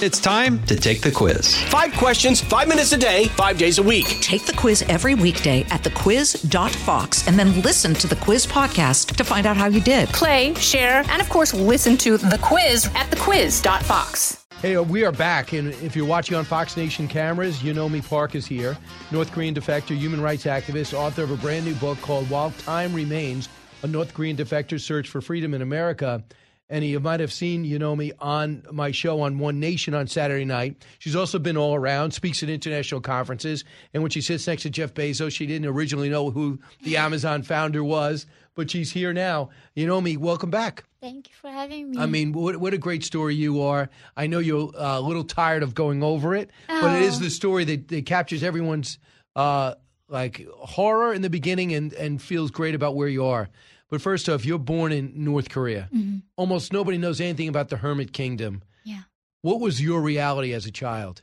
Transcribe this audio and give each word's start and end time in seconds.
It's 0.00 0.20
time 0.20 0.64
to 0.66 0.76
take 0.76 1.00
the 1.00 1.10
quiz. 1.10 1.60
Five 1.64 1.92
questions, 1.94 2.40
five 2.40 2.68
minutes 2.68 2.92
a 2.92 2.96
day, 2.96 3.24
five 3.30 3.58
days 3.58 3.78
a 3.78 3.82
week. 3.82 4.06
Take 4.20 4.46
the 4.46 4.52
quiz 4.52 4.82
every 4.82 5.16
weekday 5.16 5.62
at 5.70 5.82
thequiz.fox 5.82 7.26
and 7.26 7.36
then 7.36 7.60
listen 7.62 7.94
to 7.94 8.06
the 8.06 8.14
quiz 8.14 8.46
podcast 8.46 9.16
to 9.16 9.24
find 9.24 9.44
out 9.44 9.56
how 9.56 9.66
you 9.66 9.80
did. 9.80 10.08
Play, 10.10 10.54
share, 10.54 11.02
and 11.08 11.20
of 11.20 11.28
course, 11.28 11.52
listen 11.52 11.96
to 11.96 12.16
the 12.16 12.38
quiz 12.40 12.86
at 12.94 13.10
thequiz.fox. 13.10 14.46
Hey, 14.62 14.76
uh, 14.76 14.82
we 14.84 15.04
are 15.04 15.10
back, 15.10 15.52
and 15.52 15.70
if 15.82 15.96
you're 15.96 16.06
watching 16.06 16.36
on 16.36 16.44
Fox 16.44 16.76
Nation 16.76 17.08
cameras, 17.08 17.58
Yeonmi. 17.58 18.08
Park 18.08 18.36
is 18.36 18.46
here, 18.46 18.78
North 19.10 19.32
Korean 19.32 19.52
defector, 19.52 19.96
human 19.96 20.20
rights 20.20 20.44
activist, 20.44 20.94
author 20.94 21.24
of 21.24 21.32
a 21.32 21.36
brand 21.36 21.64
new 21.64 21.74
book 21.74 22.00
called 22.02 22.30
"While 22.30 22.52
Time 22.52 22.94
Remains: 22.94 23.48
A 23.82 23.88
North 23.88 24.14
Korean 24.14 24.36
Defector's 24.36 24.84
Search 24.84 25.08
for 25.08 25.20
Freedom 25.20 25.54
in 25.54 25.62
America." 25.62 26.22
And 26.70 26.84
you 26.84 27.00
might 27.00 27.20
have 27.20 27.32
seen 27.32 27.64
Yeonmi, 27.64 28.12
on 28.18 28.62
my 28.70 28.90
show 28.90 29.22
on 29.22 29.38
One 29.38 29.58
Nation 29.58 29.94
on 29.94 30.06
Saturday 30.06 30.44
night. 30.44 30.84
She's 30.98 31.16
also 31.16 31.38
been 31.38 31.56
all 31.56 31.74
around, 31.74 32.10
speaks 32.12 32.42
at 32.42 32.50
international 32.50 33.00
conferences. 33.00 33.64
And 33.94 34.02
when 34.02 34.10
she 34.10 34.20
sits 34.20 34.46
next 34.46 34.64
to 34.64 34.70
Jeff 34.70 34.92
Bezos, 34.92 35.32
she 35.32 35.46
didn't 35.46 35.66
originally 35.66 36.10
know 36.10 36.30
who 36.30 36.58
the 36.82 36.98
Amazon 36.98 37.42
founder 37.42 37.82
was, 37.82 38.26
but 38.54 38.70
she's 38.70 38.92
here 38.92 39.14
now. 39.14 39.48
Yeonmi, 39.78 40.18
welcome 40.18 40.50
back. 40.50 40.84
Thank 41.00 41.28
you 41.30 41.34
for 41.40 41.48
having 41.48 41.90
me. 41.92 41.98
I 41.98 42.04
mean, 42.04 42.32
what, 42.32 42.56
what 42.58 42.74
a 42.74 42.78
great 42.78 43.02
story 43.02 43.34
you 43.34 43.62
are. 43.62 43.88
I 44.14 44.26
know 44.26 44.38
you're 44.40 44.70
uh, 44.76 44.98
a 44.98 45.00
little 45.00 45.24
tired 45.24 45.62
of 45.62 45.74
going 45.74 46.02
over 46.02 46.34
it, 46.34 46.50
but 46.66 46.96
it 46.96 47.02
is 47.02 47.16
Oh. 47.16 47.20
the 47.20 47.30
story 47.30 47.64
that, 47.64 47.88
that 47.88 48.04
captures 48.04 48.42
everyone's 48.42 48.98
uh, 49.36 49.74
like 50.08 50.46
horror 50.58 51.14
in 51.14 51.22
the 51.22 51.30
beginning 51.30 51.72
and, 51.72 51.94
and 51.94 52.20
feels 52.20 52.50
great 52.50 52.74
about 52.74 52.94
where 52.94 53.08
you 53.08 53.24
are. 53.24 53.48
But 53.90 54.02
first 54.02 54.28
off, 54.28 54.44
you're 54.44 54.58
born 54.58 54.92
in 54.92 55.12
North 55.24 55.48
Korea. 55.48 55.88
Mhm. 55.92 56.22
Almost 56.36 56.72
nobody 56.72 56.98
knows 56.98 57.20
anything 57.20 57.48
about 57.48 57.68
the 57.68 57.78
Hermit 57.78 58.12
Kingdom. 58.12 58.62
Yeah. 58.84 59.02
What 59.42 59.60
was 59.60 59.80
your 59.80 60.02
reality 60.02 60.52
as 60.52 60.66
a 60.66 60.70
child? 60.70 61.22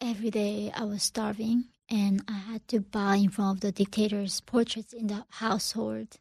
Every 0.00 0.30
day 0.30 0.72
I 0.74 0.84
was 0.84 1.02
starving 1.02 1.66
and 1.88 2.22
I 2.26 2.32
had 2.32 2.66
to 2.68 2.80
buy 2.80 3.16
in 3.16 3.28
front 3.30 3.58
of 3.58 3.60
the 3.60 3.72
dictator's 3.72 4.40
portraits 4.40 4.92
in 4.92 5.06
the 5.06 5.24
household. 5.28 6.18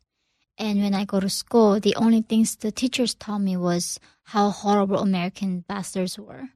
And 0.58 0.80
when 0.82 0.94
I 0.94 1.06
go 1.06 1.20
to 1.20 1.30
school, 1.30 1.80
the 1.80 1.96
only 1.96 2.22
things 2.22 2.56
the 2.56 2.72
teachers 2.72 3.16
taught 3.16 3.40
me 3.40 3.58
was 3.58 4.00
how 4.24 4.52
horrible 4.52 5.00
American 5.00 5.62
bastards 5.62 6.20
were 6.20 6.50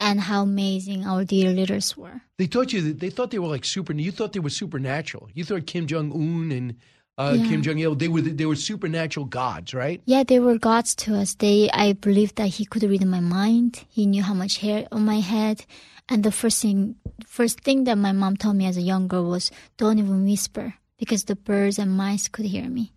and 0.00 0.22
how 0.22 0.42
amazing 0.42 1.04
our 1.06 1.24
dear 1.24 1.52
leaders 1.52 1.96
were. 1.96 2.22
They 2.38 2.48
taught 2.48 2.72
you 2.72 2.80
that 2.82 2.98
they 2.98 3.10
thought 3.10 3.30
they 3.30 3.38
were 3.38 3.48
like 3.48 3.64
super. 3.64 3.92
You 3.92 4.10
thought 4.10 4.32
they 4.32 4.40
were 4.40 4.50
supernatural. 4.50 5.28
You 5.32 5.44
thought 5.44 5.66
Kim 5.66 5.86
Jong 5.86 6.10
Un 6.12 6.50
and 6.50 6.76
uh, 7.16 7.36
Yeah. 7.38 7.48
Kim 7.48 7.62
Jong 7.62 7.78
Il 7.78 7.94
they 7.94 8.08
were 8.08 8.20
they 8.20 8.46
were 8.46 8.56
supernatural 8.56 9.26
gods, 9.26 9.74
right? 9.74 10.02
Yeah, 10.04 10.24
they 10.24 10.40
were 10.40 10.58
gods 10.58 10.94
to 10.96 11.14
us. 11.14 11.34
They, 11.34 11.70
I 11.70 11.92
believed 11.92 12.36
that 12.36 12.48
he 12.58 12.64
could 12.64 12.82
read 12.82 13.04
my 13.06 13.20
mind. 13.20 13.84
He 13.88 14.06
knew 14.06 14.22
how 14.22 14.34
much 14.34 14.58
hair 14.58 14.86
on 14.90 15.04
my 15.04 15.20
head. 15.20 15.64
And 16.08 16.22
the 16.22 16.32
first 16.32 16.60
thing, 16.60 16.96
first 17.26 17.60
thing 17.60 17.84
that 17.84 17.96
my 17.96 18.12
mom 18.12 18.36
told 18.36 18.56
me 18.56 18.66
as 18.66 18.76
a 18.76 18.82
young 18.82 19.08
girl 19.08 19.24
was, 19.24 19.50
"Don't 19.76 19.98
even 19.98 20.24
whisper, 20.24 20.74
because 20.98 21.24
the 21.24 21.36
birds 21.36 21.78
and 21.78 21.96
mice 21.96 22.28
could 22.28 22.46
hear 22.46 22.68
me." 22.68 22.92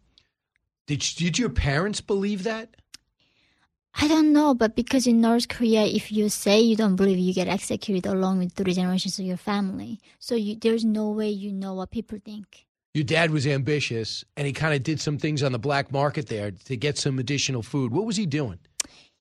Did 0.87 0.99
did 1.15 1.39
your 1.39 1.49
parents 1.49 2.01
believe 2.01 2.43
that? 2.43 2.75
I 3.99 4.07
don't 4.07 4.31
know, 4.31 4.53
but 4.53 4.75
because 4.75 5.07
in 5.07 5.21
North 5.21 5.47
Korea, 5.47 5.83
if 5.85 6.11
you 6.11 6.29
say 6.29 6.61
you 6.61 6.75
don't 6.75 6.95
believe, 6.95 7.17
you 7.17 7.33
get 7.33 7.47
executed 7.47 8.05
along 8.05 8.37
with 8.37 8.53
three 8.53 8.73
generations 8.73 9.17
of 9.17 9.25
your 9.25 9.37
family. 9.37 9.99
So 10.19 10.35
you, 10.35 10.55
there's 10.55 10.85
no 10.85 11.09
way 11.09 11.29
you 11.29 11.51
know 11.51 11.73
what 11.73 11.89
people 11.89 12.19
think. 12.23 12.66
Your 12.97 13.03
dad 13.03 13.29
was 13.29 13.45
ambitious, 13.45 14.25
and 14.35 14.47
he 14.47 14.53
kind 14.53 14.73
of 14.73 14.81
did 14.81 14.99
some 14.99 15.19
things 15.19 15.43
on 15.43 15.51
the 15.51 15.59
black 15.59 15.91
market 15.91 16.29
there 16.29 16.49
to 16.49 16.75
get 16.75 16.97
some 16.97 17.19
additional 17.19 17.61
food. 17.61 17.91
What 17.91 18.07
was 18.07 18.15
he 18.17 18.25
doing? 18.25 18.57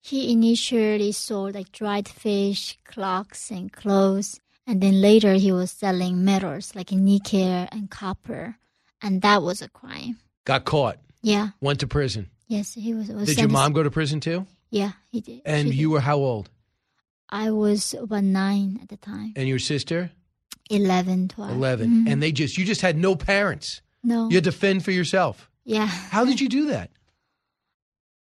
He 0.00 0.32
initially 0.32 1.12
sold 1.12 1.55
like 1.55 1.72
dried 1.72 2.08
fish, 2.08 2.78
clocks, 2.86 3.50
and 3.50 3.70
clothes, 3.70 4.41
and 4.66 4.80
then 4.80 5.02
later 5.02 5.34
he 5.34 5.52
was 5.52 5.70
selling 5.72 6.24
metals 6.24 6.74
like 6.74 6.91
nickel 6.91 7.69
and 7.70 7.91
copper, 7.91 8.56
and 9.02 9.20
that 9.20 9.42
was 9.42 9.60
a 9.60 9.69
crime. 9.69 10.20
Got 10.47 10.64
caught, 10.64 10.97
Yeah, 11.20 11.48
went 11.60 11.81
to 11.81 11.87
prison. 11.87 12.31
yes, 12.48 12.72
he 12.72 12.94
was. 12.94 13.08
was 13.10 13.26
Did 13.28 13.38
your 13.41 13.48
mom 13.50 13.75
go 13.75 13.82
to 13.82 13.91
prison 13.91 14.20
too? 14.20 14.47
Yeah, 14.70 14.93
he 15.10 15.20
did. 15.20 15.43
And 15.44 15.69
She 15.69 15.75
you 15.81 15.88
did. 15.88 15.93
were 15.93 16.00
how 16.00 16.16
old? 16.16 16.48
I 17.28 17.50
was 17.50 17.93
about 17.93 18.25
nine 18.25 18.78
at 18.82 18.88
the 18.88 18.97
time. 18.97 19.34
And 19.37 19.47
your 19.47 19.58
sister? 19.58 20.12
11, 20.71 21.28
12. 21.28 21.50
11. 21.53 21.91
Mhm. 21.91 22.12
And 22.12 22.22
they 22.22 22.32
just, 22.32 22.59
you 22.59 22.65
just 22.65 22.81
had 22.81 22.97
no 22.97 23.15
parents. 23.16 23.81
no, 24.03 24.28
You 24.28 24.37
had 24.37 24.44
to 24.44 24.53
fend 24.53 24.84
for 24.84 24.91
yourself. 24.93 25.50
yeah. 25.65 25.87
How 25.87 26.25
did 26.25 26.41
you 26.41 26.49
do 26.49 26.66
that? 26.66 26.91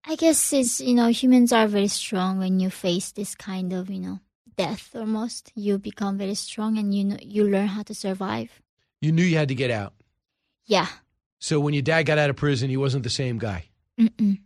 I 0.07 0.15
guess 0.15 0.53
it's 0.53 0.79
you 0.81 0.93
know 0.93 1.07
humans 1.07 1.51
are 1.51 1.67
very 1.67 1.87
strong 1.87 2.37
when 2.37 2.59
you 2.59 2.69
face 2.69 3.11
this 3.11 3.33
kind 3.33 3.73
of 3.73 3.89
you 3.89 3.99
know 3.99 4.19
death 4.55 4.91
almost. 4.95 5.51
You 5.55 5.79
become 5.79 6.17
very 6.19 6.35
strong 6.35 6.77
and 6.77 6.93
you 6.93 7.03
know 7.03 7.17
you 7.21 7.43
learn 7.49 7.67
how 7.67 7.81
to 7.83 7.95
survive. 7.95 8.61
You 9.01 9.11
knew 9.11 9.23
you 9.23 9.35
had 9.37 9.47
to 9.49 9.55
get 9.55 9.71
out. 9.71 9.93
Yeah. 10.67 10.87
So 11.39 11.59
when 11.59 11.73
your 11.73 11.81
dad 11.83 12.03
got 12.03 12.17
out 12.19 12.29
of 12.29 12.35
prison, 12.35 12.69
he 12.69 12.77
wasn't 12.77 13.03
the 13.03 13.09
same 13.09 13.37
guy. 13.39 13.65
Mm-mm. 13.99 14.39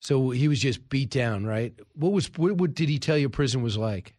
So 0.00 0.30
he 0.30 0.46
was 0.46 0.60
just 0.60 0.88
beat 0.90 1.10
down, 1.10 1.44
right? 1.46 1.72
What 1.94 2.12
was 2.12 2.30
what, 2.36 2.52
what 2.58 2.74
did 2.74 2.88
he 2.90 2.98
tell 2.98 3.16
you 3.16 3.28
prison 3.30 3.62
was 3.62 3.78
like? 3.78 4.14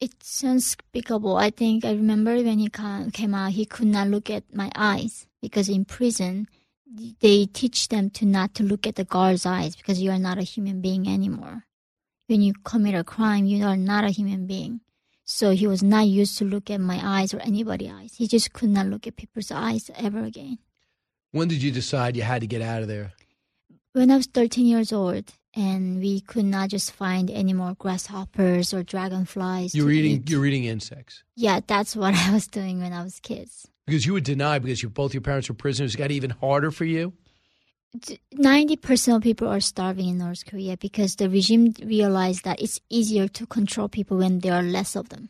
It's 0.00 0.42
unspeakable. 0.42 1.36
I 1.36 1.50
think 1.50 1.84
I 1.84 1.92
remember 1.92 2.34
when 2.36 2.58
he 2.58 2.68
came 2.68 3.34
out, 3.34 3.52
he 3.52 3.64
could 3.64 3.86
not 3.86 4.08
look 4.08 4.28
at 4.28 4.54
my 4.54 4.70
eyes 4.74 5.26
because 5.40 5.68
in 5.68 5.84
prison 5.84 6.48
they 7.20 7.46
teach 7.46 7.88
them 7.88 8.10
to 8.10 8.26
not 8.26 8.54
to 8.54 8.62
look 8.62 8.86
at 8.86 8.96
the 8.96 9.04
guard's 9.04 9.46
eyes 9.46 9.74
because 9.76 10.00
you 10.00 10.10
are 10.10 10.18
not 10.18 10.38
a 10.38 10.42
human 10.42 10.80
being 10.80 11.08
anymore. 11.08 11.64
When 12.26 12.42
you 12.42 12.52
commit 12.64 12.94
a 12.94 13.04
crime, 13.04 13.46
you 13.46 13.64
are 13.64 13.76
not 13.76 14.04
a 14.04 14.10
human 14.10 14.46
being. 14.46 14.80
So 15.24 15.52
he 15.52 15.66
was 15.66 15.82
not 15.82 16.06
used 16.06 16.36
to 16.38 16.44
look 16.44 16.70
at 16.70 16.80
my 16.80 17.00
eyes 17.02 17.32
or 17.32 17.40
anybody's 17.40 17.90
eyes. 17.90 18.14
He 18.16 18.28
just 18.28 18.52
could 18.52 18.68
not 18.68 18.86
look 18.86 19.06
at 19.06 19.16
people's 19.16 19.50
eyes 19.50 19.90
ever 19.96 20.22
again. 20.22 20.58
When 21.32 21.48
did 21.48 21.62
you 21.62 21.70
decide 21.70 22.16
you 22.16 22.22
had 22.22 22.42
to 22.42 22.46
get 22.46 22.62
out 22.62 22.82
of 22.82 22.88
there? 22.88 23.12
When 23.92 24.10
I 24.10 24.16
was 24.16 24.26
13 24.26 24.66
years 24.66 24.92
old, 24.92 25.32
and 25.54 26.00
we 26.00 26.20
could 26.20 26.44
not 26.44 26.68
just 26.68 26.92
find 26.92 27.30
any 27.30 27.52
more 27.52 27.74
grasshoppers 27.74 28.74
or 28.74 28.82
dragonflies. 28.82 29.74
You 29.74 29.82
to 29.82 29.86
were 29.86 29.92
eating 29.92 30.12
eat. 30.12 30.30
you're 30.30 30.44
eating 30.46 30.64
insects. 30.64 31.22
Yeah, 31.36 31.60
that's 31.66 31.94
what 32.02 32.14
I 32.14 32.32
was 32.32 32.46
doing 32.46 32.80
when 32.80 32.92
I 32.92 33.02
was 33.02 33.20
kids. 33.20 33.68
Because 33.86 34.06
you 34.06 34.14
would 34.14 34.24
deny 34.24 34.58
because 34.58 34.82
you, 34.82 34.88
both 34.88 35.12
your 35.12 35.20
parents 35.20 35.48
were 35.48 35.54
prisoners. 35.54 35.94
It 35.94 35.98
got 35.98 36.10
even 36.10 36.30
harder 36.30 36.70
for 36.70 36.84
you. 36.84 37.12
Ninety 38.32 38.76
percent 38.76 39.18
of 39.18 39.22
people 39.22 39.46
are 39.46 39.60
starving 39.60 40.08
in 40.08 40.18
North 40.18 40.44
Korea 40.46 40.76
because 40.76 41.14
the 41.14 41.30
regime 41.30 41.74
realized 41.84 42.42
that 42.44 42.60
it's 42.60 42.80
easier 42.90 43.28
to 43.28 43.46
control 43.46 43.88
people 43.88 44.16
when 44.16 44.40
there 44.40 44.54
are 44.54 44.62
less 44.62 44.96
of 44.96 45.10
them. 45.10 45.28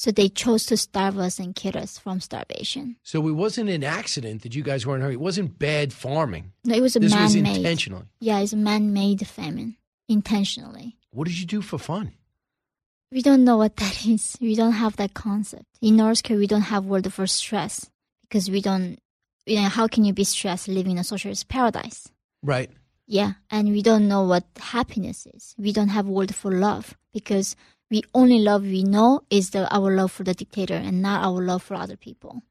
So 0.00 0.10
they 0.10 0.30
chose 0.30 0.64
to 0.66 0.78
starve 0.78 1.18
us 1.18 1.38
and 1.38 1.54
kill 1.54 1.76
us 1.76 1.98
from 1.98 2.20
starvation. 2.20 2.96
So 3.02 3.28
it 3.28 3.32
wasn't 3.32 3.68
an 3.68 3.84
accident 3.84 4.40
that 4.44 4.54
you 4.54 4.62
guys 4.62 4.86
weren't 4.86 5.02
hungry. 5.02 5.16
It 5.16 5.20
wasn't 5.20 5.58
bad 5.58 5.92
farming. 5.92 6.52
No, 6.64 6.74
it 6.74 6.80
was 6.80 6.96
a 6.96 7.00
This 7.00 7.14
was 7.14 7.34
man-made. 7.34 7.56
intentional. 7.58 8.04
Yeah, 8.18 8.38
it's 8.40 8.54
a 8.54 8.56
man-made 8.56 9.26
famine, 9.26 9.76
intentionally. 10.08 10.96
What 11.10 11.28
did 11.28 11.38
you 11.38 11.44
do 11.44 11.60
for 11.60 11.76
fun? 11.78 12.12
We 13.12 13.20
don't 13.20 13.44
know 13.44 13.58
what 13.58 13.76
that 13.82 14.06
is. 14.06 14.38
We 14.40 14.54
don't 14.54 14.72
have 14.72 14.96
that 14.96 15.12
concept. 15.12 15.66
In 15.82 15.96
North 15.96 16.22
Korea, 16.22 16.38
we 16.38 16.46
don't 16.46 16.70
have 16.72 16.86
word 16.86 17.12
for 17.12 17.26
stress 17.26 17.90
because 18.22 18.50
we 18.50 18.62
don't. 18.62 18.98
You 19.44 19.56
know, 19.60 19.68
how 19.68 19.86
can 19.86 20.04
you 20.06 20.14
be 20.14 20.24
stressed 20.24 20.66
living 20.66 20.92
in 20.92 20.98
a 20.98 21.04
socialist 21.04 21.48
paradise? 21.48 22.08
Right. 22.42 22.70
Yeah, 23.06 23.32
and 23.50 23.68
we 23.68 23.82
don't 23.82 24.08
know 24.08 24.22
what 24.22 24.44
happiness 24.56 25.26
is. 25.34 25.54
We 25.58 25.72
don't 25.72 25.88
have 25.88 26.06
word 26.06 26.34
for 26.34 26.52
love 26.52 26.96
because 27.12 27.54
we 27.90 28.02
only 28.14 28.38
love 28.38 28.62
we 28.62 28.84
know 28.84 29.22
is 29.30 29.50
the 29.50 29.72
our 29.74 29.94
love 29.94 30.12
for 30.12 30.22
the 30.22 30.34
dictator 30.34 30.74
and 30.74 31.02
not 31.02 31.24
our 31.24 31.42
love 31.42 31.62
for 31.62 31.74
other 31.74 31.96
people. 31.96 32.42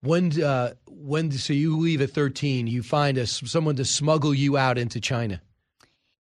When 0.00 0.42
uh, 0.42 0.74
when 0.88 1.30
so 1.30 1.52
you 1.52 1.78
leave 1.78 2.02
at 2.02 2.10
thirteen, 2.10 2.66
you 2.66 2.82
find 2.82 3.16
a, 3.16 3.26
someone 3.26 3.76
to 3.76 3.84
smuggle 3.84 4.34
you 4.34 4.56
out 4.56 4.76
into 4.76 5.00
China. 5.00 5.40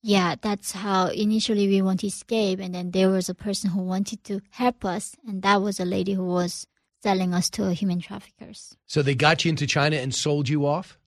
Yeah, 0.02 0.36
that's 0.40 0.72
how 0.74 1.08
initially 1.08 1.68
we 1.68 1.82
want 1.82 2.02
to 2.02 2.08
escape, 2.08 2.60
and 2.60 2.76
then 2.76 2.92
there 2.92 3.10
was 3.10 3.30
a 3.30 3.34
person 3.34 3.70
who 3.70 3.82
wanted 3.82 4.24
to 4.26 4.42
help 4.52 4.86
us, 4.86 5.16
and 5.28 5.42
that 5.42 5.62
was 5.62 5.80
a 5.80 5.86
lady 5.86 6.14
who 6.14 6.26
was 6.26 6.68
selling 7.02 7.34
us 7.34 7.50
to 7.52 7.74
human 7.74 8.00
traffickers. 8.00 8.76
So 8.86 9.02
they 9.02 9.16
got 9.16 9.44
you 9.44 9.50
into 9.50 9.66
China 9.66 9.96
and 9.96 10.14
sold 10.14 10.50
you 10.50 10.66
off. 10.66 10.99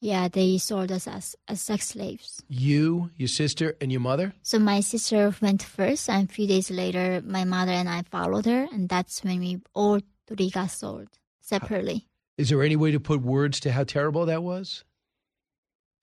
Yeah, 0.00 0.28
they 0.28 0.58
sold 0.58 0.92
us 0.92 1.08
as, 1.08 1.36
as 1.48 1.60
sex 1.60 1.88
slaves. 1.88 2.42
You, 2.48 3.10
your 3.16 3.28
sister, 3.28 3.76
and 3.80 3.90
your 3.90 4.00
mother. 4.00 4.34
So 4.42 4.58
my 4.58 4.80
sister 4.80 5.34
went 5.40 5.62
first, 5.62 6.10
and 6.10 6.28
a 6.28 6.32
few 6.32 6.46
days 6.46 6.70
later, 6.70 7.22
my 7.24 7.44
mother 7.44 7.72
and 7.72 7.88
I 7.88 8.02
followed 8.02 8.46
her, 8.46 8.68
and 8.72 8.88
that's 8.88 9.24
when 9.24 9.40
we 9.40 9.60
all 9.74 10.00
three 10.26 10.50
got 10.50 10.70
sold 10.70 11.08
separately. 11.40 12.06
Is 12.36 12.50
there 12.50 12.62
any 12.62 12.76
way 12.76 12.90
to 12.90 13.00
put 13.00 13.22
words 13.22 13.60
to 13.60 13.72
how 13.72 13.84
terrible 13.84 14.26
that 14.26 14.42
was? 14.42 14.84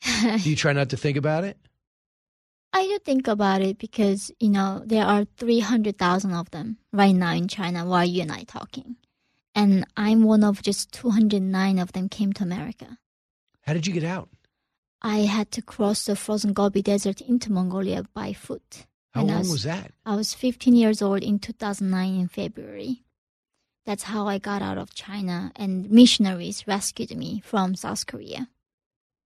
Do 0.04 0.50
you 0.50 0.56
try 0.56 0.74
not 0.74 0.90
to 0.90 0.98
think 0.98 1.18
about 1.18 1.44
it? 1.44 1.58
I 2.76 2.84
do 2.84 2.98
think 2.98 3.28
about 3.28 3.62
it 3.62 3.78
because, 3.78 4.32
you 4.40 4.50
know, 4.50 4.82
there 4.84 5.06
are 5.06 5.26
300,000 5.38 6.34
of 6.34 6.50
them 6.50 6.78
right 6.92 7.12
now 7.14 7.34
in 7.34 7.48
China 7.48 7.86
while 7.86 8.04
you 8.04 8.24
and 8.24 8.32
I 8.32 8.44
talking. 8.44 8.96
And 9.54 9.86
I'm 9.96 10.24
one 10.24 10.44
of 10.44 10.64
just 10.64 10.92
209 10.94 11.78
of 11.78 11.92
them 11.92 12.10
came 12.10 12.34
to 12.34 12.44
America. 12.44 12.98
How 13.64 13.74
did 13.74 13.88
you 13.88 13.94
get 13.94 14.04
out? 14.04 14.30
I 15.02 15.20
had 15.20 15.52
to 15.52 15.62
cross 15.62 16.06
the 16.06 16.16
frozen 16.16 16.54
Gobi 16.54 16.82
Desert 16.82 17.22
into 17.22 17.52
Mongolia 17.52 18.04
by 18.14 18.34
foot. 18.34 18.86
How 19.14 19.22
I 19.22 19.24
long 19.26 19.40
was- 19.40 19.52
was 19.52 19.64
that? 19.64 19.92
I 20.06 20.16
was 20.16 20.34
15 20.34 20.76
years 20.76 21.02
old 21.02 21.24
in 21.24 21.40
2009 21.40 22.16
in 22.16 22.28
February. 22.28 23.04
That's 23.86 24.04
how 24.04 24.28
I 24.28 24.38
got 24.38 24.62
out 24.62 24.78
of 24.78 24.94
China, 24.94 25.52
and 25.56 25.90
missionaries 25.92 26.68
rescued 26.68 27.16
me 27.18 27.42
from 27.42 27.76
South 27.76 28.06
Korea. 28.06 28.50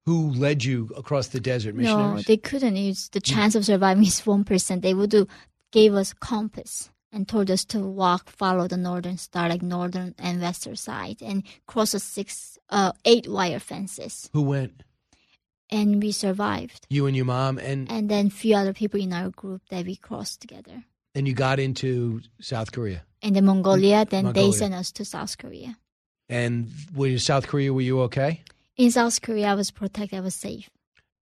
Who 0.05 0.31
led 0.31 0.63
you 0.63 0.91
across 0.95 1.27
the 1.27 1.39
desert? 1.39 1.75
Missionaries? 1.75 2.15
No, 2.15 2.21
they 2.21 2.37
couldn't. 2.37 2.77
It's 2.77 3.09
the 3.09 3.19
hmm. 3.19 3.33
chance 3.33 3.55
of 3.55 3.65
surviving 3.65 4.05
is 4.05 4.25
one 4.25 4.43
percent. 4.43 4.81
They 4.83 4.93
would 4.93 5.09
do, 5.09 5.27
gave 5.71 5.93
us 5.95 6.13
compass 6.13 6.91
and 7.13 7.27
told 7.27 7.49
us 7.51 7.63
to 7.65 7.79
walk, 7.79 8.29
follow 8.29 8.67
the 8.67 8.75
northern 8.77 9.17
star, 9.17 9.47
like 9.47 9.61
northern 9.61 10.15
and 10.17 10.41
western 10.41 10.75
side, 10.75 11.21
and 11.21 11.43
cross 11.67 11.91
the 11.91 11.99
six, 11.99 12.57
uh, 12.69 12.91
eight 13.05 13.27
wire 13.27 13.59
fences, 13.59 14.29
Who 14.33 14.41
went? 14.41 14.83
and 15.69 16.01
we 16.01 16.11
survived. 16.11 16.85
You 16.89 17.05
and 17.05 17.15
your 17.15 17.25
mom, 17.25 17.57
and 17.59 17.89
And 17.91 18.09
then 18.09 18.29
few 18.29 18.55
other 18.55 18.73
people 18.73 18.99
in 18.99 19.13
our 19.13 19.29
group 19.29 19.61
that 19.69 19.85
we 19.85 19.95
crossed 19.95 20.41
together. 20.41 20.83
and 21.15 21.27
you 21.27 21.33
got 21.35 21.59
into 21.59 22.21
South 22.41 22.71
Korea. 22.71 23.03
And 23.21 23.35
then 23.35 23.45
Mongolia, 23.45 24.03
then 24.05 24.25
Mongolia. 24.25 24.51
they 24.51 24.57
sent 24.57 24.73
us 24.73 24.91
to 24.93 25.05
South 25.05 25.37
Korea. 25.37 25.77
And 26.27 26.71
were 26.95 27.07
you 27.07 27.19
South 27.19 27.45
Korea? 27.47 27.71
Were 27.71 27.81
you 27.81 28.01
okay? 28.01 28.41
In 28.77 28.89
South 28.91 29.21
Korea, 29.21 29.49
I 29.51 29.53
was 29.55 29.69
protected. 29.71 30.17
I 30.17 30.21
was 30.21 30.33
safe. 30.33 30.69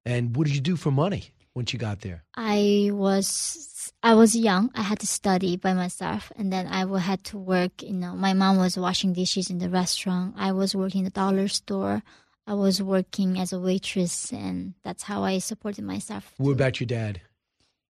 And 0.06 0.36
what 0.36 0.48
did 0.48 0.56
you 0.56 0.62
do 0.62 0.78
for 0.78 0.92
money 0.92 1.32
once 1.56 1.74
you 1.74 1.80
got 1.80 2.02
there? 2.02 2.24
I 2.36 2.90
was 2.94 3.94
I 4.04 4.16
was 4.16 4.36
young. 4.36 4.72
I 4.76 4.82
had 4.82 5.00
to 5.00 5.08
study 5.08 5.58
by 5.58 5.74
myself, 5.74 6.32
and 6.36 6.52
then 6.52 6.68
I 6.68 6.86
had 7.00 7.24
to 7.26 7.38
work. 7.38 7.84
You 7.84 7.94
know, 7.94 8.16
my 8.16 8.34
mom 8.34 8.58
was 8.58 8.78
washing 8.78 9.14
dishes 9.14 9.50
in 9.50 9.60
the 9.60 9.70
restaurant. 9.70 10.36
I 10.38 10.52
was 10.52 10.76
working 10.76 11.00
in 11.00 11.06
the 11.06 11.12
dollar 11.12 11.48
store. 11.48 12.04
I 12.48 12.54
was 12.56 12.82
working 12.82 13.40
as 13.40 13.54
a 13.54 13.60
waitress, 13.60 14.32
and 14.32 14.74
that's 14.84 15.04
how 15.04 15.24
I 15.24 15.38
supported 15.38 15.84
myself. 15.84 16.34
What 16.38 16.52
about 16.52 16.80
your 16.80 16.88
dad? 16.88 17.22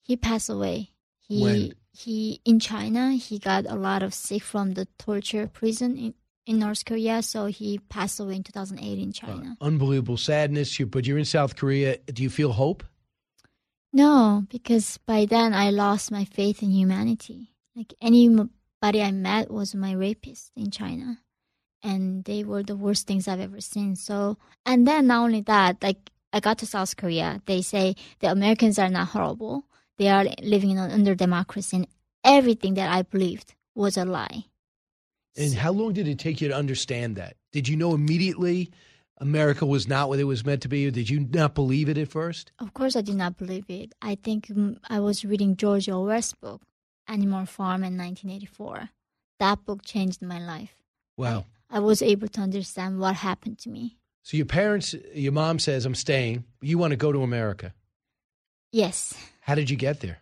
He 0.02 0.16
passed 0.16 0.50
away. 0.50 0.92
He 1.28 1.42
When? 1.42 1.74
he 1.92 2.42
in 2.46 2.60
China. 2.60 3.14
He 3.14 3.40
got 3.40 3.66
a 3.66 3.76
lot 3.76 4.04
of 4.04 4.14
sick 4.14 4.44
from 4.44 4.76
the 4.76 4.88
torture 5.00 5.48
prison 5.48 5.98
in, 5.98 6.14
in 6.46 6.60
North 6.60 6.86
Korea, 6.86 7.24
so 7.24 7.48
he 7.48 7.80
passed 7.90 8.20
away 8.20 8.36
in 8.36 8.44
2008 8.44 9.00
in 9.00 9.12
China. 9.12 9.58
Unbelievable 9.60 10.18
sadness. 10.18 10.80
You, 10.80 10.86
but 10.86 11.08
you're 11.08 11.18
in 11.18 11.26
South 11.26 11.56
Korea. 11.56 11.98
Do 12.14 12.22
you 12.22 12.30
feel 12.30 12.52
hope? 12.52 12.84
No, 13.96 14.44
because 14.50 14.98
by 15.08 15.24
then 15.24 15.54
I 15.54 15.70
lost 15.70 16.12
my 16.12 16.26
faith 16.26 16.62
in 16.62 16.70
humanity. 16.70 17.54
Like 17.78 17.94
anybody 18.02 19.02
I 19.02 19.12
met 19.12 19.50
was 19.50 19.74
my 19.74 19.94
rapist 19.94 20.52
in 20.54 20.70
China, 20.70 21.20
and 21.82 22.26
they 22.26 22.44
were 22.44 22.62
the 22.62 22.76
worst 22.76 23.08
things 23.08 23.26
I've 23.26 23.40
ever 23.40 23.62
seen. 23.62 23.96
So, 23.96 24.38
and 24.66 24.86
then 24.86 25.08
not 25.08 25.24
only 25.24 25.40
that, 25.44 25.82
like 25.82 26.12
I 26.34 26.42
got 26.42 26.58
to 26.58 26.66
South 26.66 26.98
Korea, 26.98 27.42
they 27.46 27.62
say 27.62 27.96
the 28.20 28.30
Americans 28.30 28.78
are 28.78 28.90
not 28.90 29.08
horrible. 29.08 29.64
They 29.98 30.10
are 30.10 30.26
living 30.44 30.72
in 30.72 30.78
under 30.78 31.16
democracy, 31.16 31.78
and 31.78 31.88
everything 32.22 32.74
that 32.74 32.92
I 32.92 33.04
believed 33.04 33.56
was 33.76 33.96
a 33.96 34.04
lie. 34.04 34.44
And 35.38 35.54
how 35.54 35.72
long 35.72 35.94
did 35.94 36.10
it 36.10 36.20
take 36.20 36.42
you 36.42 36.50
to 36.50 36.54
understand 36.54 37.16
that? 37.16 37.38
Did 37.54 37.70
you 37.70 37.78
know 37.78 37.94
immediately 37.94 38.72
America 39.18 39.66
was 39.66 39.88
not 39.88 40.10
what 40.10 40.20
it 40.20 40.26
was 40.26 40.46
meant 40.46 40.62
to 40.64 40.68
be, 40.68 40.90
did 40.92 41.10
you 41.10 41.22
not 41.22 41.56
believe 41.56 41.88
it 41.90 41.98
at 41.98 42.10
first? 42.10 42.52
Of 42.60 42.74
course, 42.74 42.96
I 42.96 43.02
did 43.02 43.16
not 43.16 43.38
believe 43.38 43.66
it. 43.70 43.94
I 44.02 44.16
think 44.16 44.48
mm, 44.48 44.78
I 44.90 45.00
was 45.00 45.24
reading 45.24 45.56
George 45.56 45.88
Orwell's 45.88 46.34
book, 46.34 46.62
Animal 47.08 47.46
Farm, 47.46 47.84
in 47.84 47.98
1984. 47.98 48.90
That 49.40 49.66
book 49.66 49.84
changed 49.84 50.22
my 50.22 50.40
life. 50.40 50.76
Wow. 51.18 51.46
I 51.70 51.80
was 51.80 52.02
able 52.02 52.28
to 52.28 52.42
understand 52.42 53.00
what 53.00 53.16
happened 53.16 53.60
to 53.60 53.70
me. 53.70 53.98
So 54.24 54.38
your 54.38 54.46
parents, 54.46 54.96
your 55.14 55.32
mom 55.32 55.60
says, 55.60 55.86
I'm 55.86 55.96
staying. 55.96 56.44
You 56.62 56.78
want 56.78 56.92
to 56.92 56.98
go 56.98 57.12
to 57.12 57.22
America. 57.24 57.74
Yes, 58.72 59.14
How 59.40 59.56
did 59.56 59.70
you 59.70 59.78
get 59.78 60.02
there? 60.02 60.20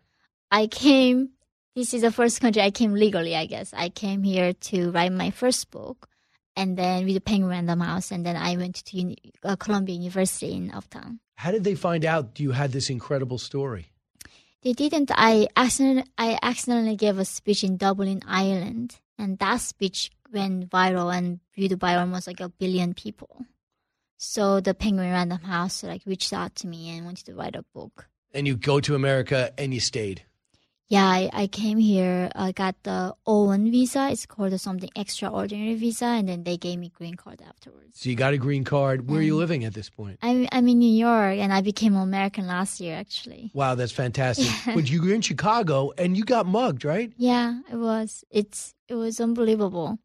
I 0.52 0.68
came. 0.68 1.30
This 1.76 1.94
is 1.94 2.02
the 2.02 2.12
first 2.12 2.40
country 2.40 2.62
I 2.62 2.70
came 2.70 2.94
legally, 2.94 3.36
I 3.36 3.48
guess. 3.48 3.74
I 3.74 3.90
came 3.90 4.22
here 4.22 4.54
to 4.54 4.92
write 4.92 5.12
my 5.12 5.32
first 5.32 5.72
book, 5.72 6.08
and 6.56 6.78
then 6.78 7.06
with 7.06 7.16
the 7.16 7.22
Penguin 7.22 7.50
Random 7.50 7.80
House, 7.80 8.12
and 8.12 8.26
then 8.26 8.36
I 8.36 8.56
went 8.58 8.76
to 8.76 8.98
uni- 8.98 9.34
uh, 9.44 9.56
Columbia 9.56 9.96
University 9.96 10.54
in 10.54 10.72
Uptown. 10.72 11.20
How 11.36 11.52
did 11.52 11.64
they 11.64 11.76
find 11.76 12.06
out 12.06 12.40
you 12.40 12.52
had 12.52 12.72
this 12.72 12.90
incredible 12.90 13.38
story? 13.38 13.88
They 14.62 14.74
didn't. 14.74 15.12
I 15.14 15.48
accident, 15.58 16.10
I 16.18 16.40
accidentally 16.42 16.96
gave 16.96 17.18
a 17.18 17.26
speech 17.26 17.64
in 17.64 17.78
Dublin, 17.78 18.22
Ireland, 18.26 19.00
and 19.18 19.38
that 19.40 19.58
speech 19.58 20.10
went 20.32 20.70
viral 20.70 21.16
and 21.16 21.40
viewed 21.54 21.78
by 21.80 21.96
almost 21.96 22.28
like 22.28 22.40
a 22.40 22.50
billion 22.50 22.94
people. 22.94 23.46
So 24.18 24.62
the 24.62 24.74
Penguin 24.74 25.12
Random 25.12 25.40
House 25.40 25.84
like 25.84 26.04
reached 26.06 26.32
out 26.32 26.56
to 26.56 26.68
me 26.68 26.96
and 26.96 27.06
wanted 27.06 27.26
to 27.26 27.36
write 27.36 27.56
a 27.56 27.66
book. 27.74 28.08
And 28.34 28.48
you 28.48 28.56
go 28.56 28.80
to 28.80 28.96
America 28.96 29.54
and 29.58 29.74
you 29.74 29.80
stayed. 29.80 30.24
Yeah, 30.94 31.08
I, 31.08 31.30
I 31.34 31.48
came 31.48 31.80
here. 31.80 32.30
I 32.36 32.52
got 32.52 32.76
the 32.84 33.16
O1 33.26 33.72
visa. 33.72 34.10
It's 34.12 34.28
called 34.28 34.54
something 34.62 34.92
extraordinary 34.96 35.74
visa, 35.74 36.06
and 36.06 36.30
then 36.30 36.44
they 36.44 36.56
gave 36.56 36.78
me 36.78 36.90
green 36.90 37.16
card 37.16 37.42
afterwards. 37.42 37.94
So 37.94 38.12
you 38.12 38.16
got 38.16 38.36
a 38.36 38.38
green 38.38 38.64
card. 38.64 39.10
Where 39.10 39.18
are 39.18 39.24
you 39.24 39.36
living 39.36 39.66
at 39.66 39.74
this 39.74 39.90
point? 39.90 40.20
I'm 40.22 40.48
I'm 40.52 40.68
in 40.68 40.78
New 40.78 40.96
York, 40.96 41.40
and 41.40 41.52
I 41.52 41.62
became 41.62 41.96
American 41.96 42.46
last 42.46 42.80
year 42.80 42.96
actually. 42.96 43.50
Wow, 43.56 43.74
that's 43.74 43.92
fantastic. 43.92 44.46
But 44.76 44.88
you 44.88 45.02
were 45.02 45.16
in 45.16 45.22
Chicago 45.22 45.94
and 45.98 46.16
you 46.16 46.24
got 46.24 46.46
mugged, 46.46 46.86
right? 46.86 47.12
Yeah, 47.18 47.62
it 47.72 47.78
was. 47.78 48.24
It's 48.30 48.76
it 48.88 48.94
was 48.94 49.20
unbelievable. 49.20 49.98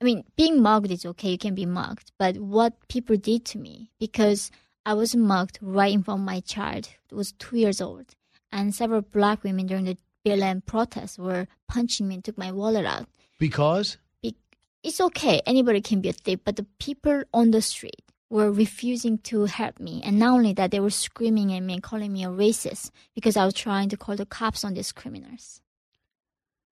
I 0.00 0.04
mean, 0.04 0.24
being 0.34 0.60
mugged 0.60 0.90
is 0.90 1.06
okay. 1.06 1.30
You 1.30 1.38
can 1.38 1.54
be 1.54 1.64
mugged, 1.64 2.10
but 2.18 2.38
what 2.38 2.72
people 2.88 3.16
did 3.16 3.44
to 3.52 3.58
me 3.58 3.92
because 4.00 4.50
I 4.84 4.94
was 4.94 5.14
mugged 5.14 5.60
right 5.62 5.94
in 5.94 6.02
front 6.02 6.22
of 6.22 6.26
my 6.26 6.40
child. 6.40 6.88
who 7.08 7.14
was 7.22 7.30
two 7.30 7.56
years 7.56 7.80
old, 7.80 8.16
and 8.50 8.74
several 8.74 9.02
black 9.02 9.44
women 9.44 9.66
during 9.66 9.84
the 9.84 9.96
BLM 10.24 10.64
protests 10.64 11.18
were 11.18 11.46
punching 11.68 12.08
me 12.08 12.14
and 12.16 12.24
took 12.24 12.38
my 12.38 12.50
wallet 12.52 12.86
out. 12.86 13.06
Because 13.38 13.98
Be- 14.22 14.36
It's 14.82 15.00
okay. 15.00 15.40
Anybody 15.46 15.80
can 15.80 16.00
be 16.00 16.08
a 16.08 16.12
thief, 16.12 16.40
but 16.44 16.56
the 16.56 16.66
people 16.78 17.24
on 17.32 17.50
the 17.50 17.60
street 17.62 18.02
were 18.30 18.50
refusing 18.50 19.18
to 19.18 19.44
help 19.44 19.78
me, 19.78 20.00
and 20.04 20.18
not 20.18 20.32
only 20.32 20.52
that, 20.54 20.70
they 20.70 20.80
were 20.80 20.90
screaming 20.90 21.52
at 21.54 21.60
me 21.62 21.74
and 21.74 21.82
calling 21.82 22.12
me 22.12 22.24
a 22.24 22.28
racist 22.28 22.90
because 23.14 23.36
I 23.36 23.44
was 23.44 23.54
trying 23.54 23.88
to 23.90 23.96
call 23.96 24.16
the 24.16 24.26
cops 24.26 24.64
on 24.64 24.74
these 24.74 24.92
criminals. 24.92 25.60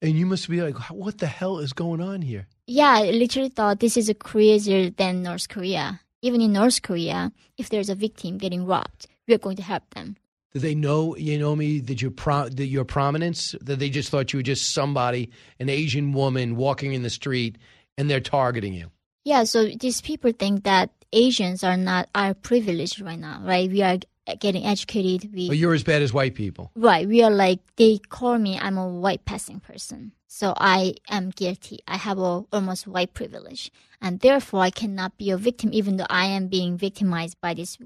and 0.00 0.15
you 0.15 0.27
must 0.27 0.49
be 0.49 0.62
like, 0.62 0.77
what 0.91 1.19
the 1.19 1.27
hell 1.27 1.59
is 1.59 1.73
going 1.73 2.00
on 2.00 2.23
here? 2.23 2.47
Yeah, 2.69 2.91
I 3.03 3.11
literally 3.11 3.49
thought 3.49 3.81
this 3.81 3.97
is 3.97 4.12
crazier 4.21 4.91
than 4.91 5.23
North 5.25 5.49
Korea. 5.49 6.00
Even 6.23 6.41
in 6.41 6.53
North 6.53 6.83
Korea, 6.83 7.33
if 7.56 7.69
there's 7.71 7.89
a 7.91 7.95
victim 7.97 8.39
getting 8.39 8.65
robbed, 8.67 9.09
we're 9.27 9.39
going 9.39 9.56
to 9.56 9.62
help 9.62 9.83
them. 9.95 10.17
They 10.59 10.75
know 10.75 11.17
you 11.17 11.39
know 11.39 11.57
me 11.57 11.81
that 11.81 12.03
your 12.03 12.11
pro 12.11 12.49
that 12.49 12.67
your 12.67 12.85
prominence 12.85 13.55
that 13.61 13.79
they 13.79 13.91
just 13.91 14.11
thought 14.11 14.33
you 14.33 14.39
were 14.39 14.43
just 14.43 14.73
somebody, 14.73 15.31
an 15.59 15.69
Asian 15.69 16.13
woman 16.13 16.57
walking 16.57 16.93
in 16.93 17.03
the 17.03 17.11
street, 17.11 17.59
and 17.97 18.09
they're 18.09 18.21
targeting 18.21 18.75
you? 18.75 18.91
Yeah, 19.25 19.45
so 19.45 19.67
these 19.67 20.00
people 20.00 20.33
think 20.33 20.65
that 20.65 20.91
Asians 21.12 21.65
are 21.65 21.77
not 21.77 22.09
are 22.15 22.35
privileged 22.35 23.00
right 23.00 23.19
now, 23.19 23.41
right? 23.45 23.71
We 23.71 23.83
are 23.83 23.99
getting 24.41 24.65
educated. 24.65 25.33
We 25.33 25.57
you're 25.57 25.75
as 25.75 25.85
bad 25.85 26.03
as 26.03 26.12
white 26.12 26.35
people. 26.35 26.71
right. 26.77 27.09
We 27.09 27.23
are 27.23 27.31
like 27.31 27.61
they 27.77 27.99
call 27.99 28.38
me. 28.38 28.59
I'm 28.59 28.79
a 28.79 28.88
white 28.88 29.25
passing 29.25 29.61
person, 29.61 30.12
so 30.27 30.55
I 30.57 30.95
am 31.09 31.31
guilty. 31.31 31.81
I 31.88 31.97
have 31.97 32.19
a 32.19 32.45
almost 32.53 32.87
white 32.87 33.15
privilege, 33.15 33.71
and 34.00 34.21
therefore 34.21 34.61
I 34.61 34.71
cannot 34.71 35.17
be 35.17 35.31
a 35.31 35.37
victim, 35.37 35.71
even 35.73 35.97
though 35.97 36.07
I 36.11 36.27
am 36.27 36.49
being 36.49 36.77
victimized 36.77 37.41
by 37.41 37.55
these 37.55 37.79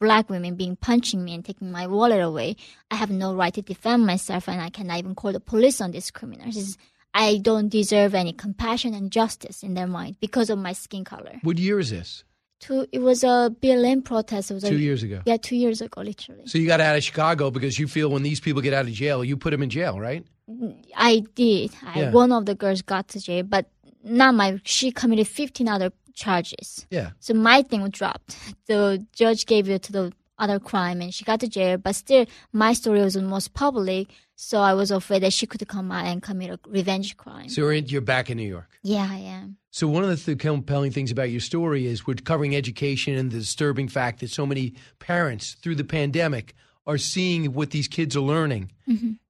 black 0.00 0.30
women 0.30 0.54
being 0.54 0.76
punching 0.76 1.22
me 1.22 1.34
and 1.34 1.44
taking 1.44 1.70
my 1.70 1.86
wallet 1.86 2.20
away. 2.20 2.56
I 2.90 2.96
have 2.96 3.10
no 3.10 3.34
right 3.34 3.52
to 3.54 3.62
defend 3.62 4.06
myself, 4.06 4.48
and 4.48 4.60
I 4.60 4.70
cannot 4.70 4.98
even 4.98 5.14
call 5.14 5.32
the 5.32 5.40
police 5.40 5.80
on 5.80 5.90
these 5.90 6.10
criminals. 6.10 6.76
I 7.14 7.38
don't 7.38 7.68
deserve 7.68 8.14
any 8.14 8.32
compassion 8.32 8.94
and 8.94 9.10
justice 9.10 9.62
in 9.62 9.74
their 9.74 9.86
mind 9.86 10.16
because 10.20 10.50
of 10.50 10.58
my 10.58 10.72
skin 10.72 11.04
color. 11.04 11.40
What 11.42 11.58
year 11.58 11.78
is 11.78 11.90
this? 11.90 12.24
Two, 12.60 12.86
it 12.90 12.98
was 12.98 13.22
a 13.22 13.54
BLM 13.62 14.04
protest. 14.04 14.50
It 14.50 14.54
was 14.54 14.64
Two 14.64 14.74
a, 14.74 14.78
years 14.78 15.02
ago. 15.02 15.22
Yeah, 15.24 15.36
two 15.36 15.56
years 15.56 15.80
ago, 15.80 16.00
literally. 16.00 16.46
So 16.46 16.58
you 16.58 16.66
got 16.66 16.80
out 16.80 16.96
of 16.96 17.04
Chicago 17.04 17.50
because 17.50 17.78
you 17.78 17.86
feel 17.86 18.10
when 18.10 18.24
these 18.24 18.40
people 18.40 18.62
get 18.62 18.74
out 18.74 18.86
of 18.86 18.92
jail, 18.92 19.24
you 19.24 19.36
put 19.36 19.50
them 19.50 19.62
in 19.62 19.70
jail, 19.70 19.98
right? 20.00 20.24
I 20.96 21.22
did. 21.34 21.72
I, 21.84 22.00
Yeah. 22.00 22.10
One 22.10 22.32
of 22.32 22.46
the 22.46 22.54
girls 22.54 22.82
got 22.82 23.08
to 23.08 23.20
jail, 23.20 23.44
but 23.44 23.70
not 24.02 24.34
my. 24.34 24.60
She 24.64 24.90
committed 24.90 25.28
15 25.28 25.68
other 25.68 25.92
charges. 26.18 26.86
Yeah. 26.90 27.10
So 27.20 27.34
my 27.34 27.62
thing 27.62 27.82
was 27.82 27.92
dropped. 27.92 28.36
The 28.66 29.06
judge 29.12 29.46
gave 29.46 29.70
it 29.70 29.82
to 29.84 29.92
the 29.92 30.12
other 30.38 30.58
crime, 30.60 31.00
and 31.00 31.12
she 31.14 31.24
got 31.24 31.40
to 31.40 31.48
jail. 31.48 31.78
But 31.78 31.94
still, 31.94 32.26
my 32.52 32.74
story 32.74 33.00
was 33.00 33.14
the 33.14 33.22
most 33.22 33.54
public, 33.54 34.08
so 34.36 34.58
I 34.60 34.74
was 34.74 34.90
afraid 34.90 35.22
that 35.22 35.32
she 35.32 35.46
could 35.46 35.66
come 35.66 35.90
out 35.90 36.04
and 36.04 36.22
commit 36.22 36.50
a 36.50 36.58
revenge 36.68 37.16
crime. 37.16 37.48
So 37.48 37.62
you're, 37.62 37.72
in, 37.72 37.86
you're 37.86 38.02
back 38.02 38.28
in 38.30 38.36
New 38.36 38.48
York. 38.48 38.68
yeah, 38.82 39.08
I 39.10 39.16
am. 39.16 39.56
So 39.70 39.86
one 39.88 40.02
of 40.04 40.10
the 40.10 40.16
th- 40.16 40.38
compelling 40.38 40.92
things 40.92 41.10
about 41.10 41.30
your 41.30 41.40
story 41.40 41.86
is 41.86 42.06
we're 42.06 42.14
covering 42.14 42.54
education 42.54 43.16
and 43.16 43.30
the 43.30 43.38
disturbing 43.38 43.88
fact 43.88 44.20
that 44.20 44.30
so 44.30 44.44
many 44.44 44.74
parents 44.98 45.56
through 45.62 45.76
the 45.76 45.84
pandemic 45.84 46.54
are 46.86 46.98
seeing 46.98 47.52
what 47.52 47.70
these 47.70 47.86
kids 47.86 48.16
are 48.16 48.20
learning 48.22 48.70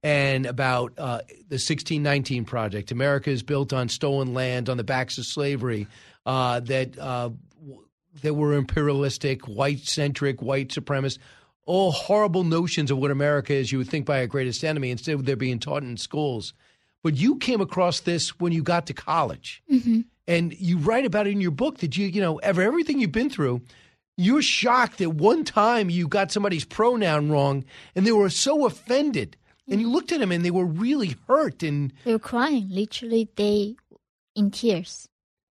and 0.04 0.46
about 0.46 0.92
uh, 0.96 1.18
the 1.48 1.58
1619 1.58 2.44
project. 2.44 2.92
America 2.92 3.30
is 3.30 3.42
built 3.42 3.72
on 3.72 3.88
stolen 3.88 4.32
land 4.32 4.68
on 4.68 4.76
the 4.76 4.84
backs 4.84 5.18
of 5.18 5.26
slavery 5.26 5.88
that 6.24 6.98
uh, 6.98 7.30
w- 7.60 7.84
that 8.22 8.34
were 8.34 8.54
imperialistic, 8.54 9.46
white 9.46 9.80
centric, 9.80 10.42
white 10.42 10.68
supremacist. 10.68 11.18
all 11.66 11.92
horrible 11.92 12.44
notions 12.44 12.90
of 12.90 12.98
what 12.98 13.10
America 13.10 13.52
is 13.52 13.70
you 13.70 13.78
would 13.78 13.88
think 13.88 14.06
by 14.06 14.18
a 14.18 14.26
greatest 14.26 14.64
enemy 14.64 14.90
instead 14.90 15.14
of 15.14 15.24
they're 15.24 15.36
being 15.36 15.58
taught 15.58 15.82
in 15.82 15.96
schools. 15.96 16.54
But 17.02 17.16
you 17.16 17.36
came 17.36 17.60
across 17.60 18.00
this 18.00 18.40
when 18.40 18.52
you 18.52 18.62
got 18.62 18.86
to 18.86 18.94
college. 18.94 19.62
Mm-hmm. 19.70 20.00
And 20.26 20.52
you 20.58 20.78
write 20.78 21.06
about 21.06 21.26
it 21.26 21.30
in 21.30 21.40
your 21.40 21.52
book 21.52 21.78
that 21.78 21.96
you, 21.96 22.06
you 22.06 22.20
know, 22.20 22.36
ever 22.38 22.60
everything 22.62 23.00
you've 23.00 23.12
been 23.12 23.30
through, 23.30 23.62
you're 24.16 24.42
shocked 24.42 24.98
that 24.98 25.10
one 25.10 25.44
time 25.44 25.88
you 25.90 26.08
got 26.08 26.32
somebody's 26.32 26.64
pronoun 26.64 27.30
wrong 27.30 27.64
and 27.94 28.06
they 28.06 28.12
were 28.12 28.28
so 28.30 28.66
offended. 28.66 29.36
And 29.70 29.80
you 29.80 29.88
looked 29.90 30.12
at 30.12 30.20
them 30.20 30.32
and 30.32 30.44
they 30.44 30.50
were 30.50 30.64
really 30.64 31.16
hurt 31.28 31.62
and 31.62 31.92
They 32.04 32.12
were 32.12 32.18
crying, 32.18 32.68
literally. 32.70 33.28
They 33.36 33.76
in 34.34 34.50
tears, 34.50 35.08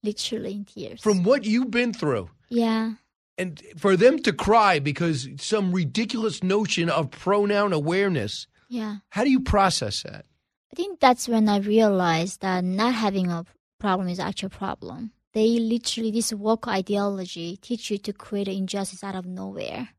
literally 0.08 0.54
in 0.54 0.66
tears. 0.66 1.02
from 1.02 1.24
what 1.24 1.44
you've 1.44 1.72
been 1.72 1.94
through. 1.94 2.30
yeah, 2.50 2.94
And 3.38 3.62
for 3.78 3.94
them 3.98 4.16
to 4.26 4.32
cry 4.34 4.80
because 4.80 5.28
some 5.38 5.72
ridiculous 5.82 6.42
notion 6.44 6.90
of 6.90 7.12
pronoun 7.12 7.74
awareness, 7.74 8.48
yeah. 8.70 8.94
how 9.10 9.24
do 9.24 9.30
you 9.30 9.42
process 9.42 10.04
that? 10.04 10.26
I 10.72 10.76
think 10.76 11.00
that's 11.00 11.28
when 11.28 11.48
I 11.50 11.60
realized 11.60 12.42
that 12.42 12.64
not 12.64 12.94
having 12.94 13.32
a 13.32 13.46
problem 13.80 14.08
is 14.10 14.20
actually 14.20 14.48
a 14.54 14.60
problem. 14.66 15.12
They 15.34 15.60
literally, 15.60 16.12
this 16.12 16.34
woke 16.34 16.68
ideology 16.68 17.58
teach 17.58 17.92
you 17.92 17.98
to 18.00 18.14
create 18.14 18.48
injustice 18.48 19.04
out 19.04 19.16
of 19.16 19.26
nowhere. 19.26 19.90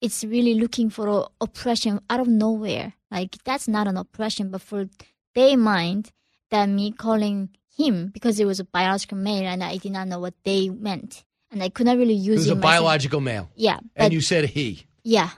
It's 0.00 0.22
really 0.24 0.54
looking 0.54 0.90
for 0.90 1.28
oppression 1.40 2.00
out 2.10 2.20
of 2.20 2.28
nowhere. 2.28 2.94
Like 3.10 3.36
that's 3.44 3.66
not 3.66 3.88
an 3.88 3.96
oppression, 3.96 4.50
but 4.50 4.62
for 4.62 4.88
their 5.34 5.56
mind, 5.56 6.12
that 6.50 6.68
me 6.68 6.92
calling 6.92 7.50
him 7.78 8.08
because 8.08 8.38
it 8.40 8.44
was 8.44 8.60
a 8.60 8.64
biological 8.64 9.16
male 9.16 9.46
and 9.46 9.62
I 9.64 9.76
did 9.78 9.92
not 9.92 10.08
know 10.08 10.18
what 10.20 10.34
they 10.44 10.68
meant, 10.68 11.24
and 11.50 11.62
I 11.62 11.68
could 11.70 11.86
not 11.86 11.96
really 11.96 12.14
It 12.14 12.28
use 12.30 12.38
was 12.40 12.46
it 12.48 12.52
a 12.52 12.54
myself. 12.56 12.62
biological 12.74 13.20
male. 13.20 13.48
Yeah, 13.54 13.78
but 13.96 14.04
And 14.04 14.12
you 14.12 14.20
said 14.20 14.44
he. 14.46 14.84
yeah. 15.04 15.30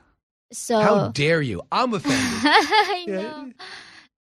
So 0.52 0.80
How 0.80 1.08
dare 1.12 1.40
you? 1.42 1.62
I'm 1.70 1.94
offended. 1.94 2.18
I 2.44 3.04
Yeah. 3.06 3.16
know. 3.22 3.52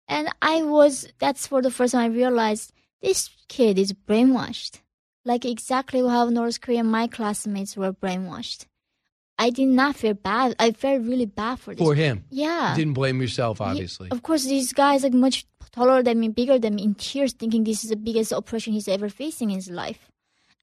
And 0.08 0.30
I 0.42 0.64
was, 0.64 1.08
that's 1.20 1.48
for 1.48 1.62
the 1.62 1.72
first 1.72 1.94
time 1.94 2.12
I 2.12 2.16
realized 2.16 2.74
this 3.02 3.30
kid 3.48 3.78
is 3.80 3.94
brainwashed. 3.94 4.82
Like 5.26 5.46
exactly 5.46 6.00
how 6.08 6.30
North 6.30 6.62
Korean, 6.62 6.88
my 6.88 7.08
classmates 7.08 7.78
were 7.78 7.94
brainwashed. 7.94 8.66
I 9.40 9.52
did 9.52 9.70
not 9.70 9.96
feel 9.96 10.16
bad. 10.16 10.54
I 10.60 10.72
felt 10.74 11.02
really 11.04 11.26
bad 11.26 11.60
for 11.60 11.74
this. 11.74 11.84
For 11.84 11.96
him. 11.96 12.26
Yeah. 12.30 12.74
Didn't 12.76 12.94
blame 12.94 13.22
yourself, 13.22 13.62
obviously. 13.62 14.12
Of 14.12 14.22
course, 14.22 14.44
these 14.44 14.74
guys 14.74 15.04
like 15.04 15.14
much 15.14 15.46
taller 15.72 16.04
than 16.04 16.20
me, 16.20 16.28
bigger 16.28 16.60
than 16.60 16.76
me, 16.76 16.84
in 16.84 16.94
tears, 16.94 17.32
thinking 17.32 17.64
this 17.64 17.86
is 17.86 17.90
the 17.90 17.96
biggest 17.96 18.34
oppression 18.34 18.74
he's 18.74 18.90
ever 18.90 19.08
facing 19.08 19.50
in 19.50 19.56
his 19.56 19.70
life. 19.70 20.12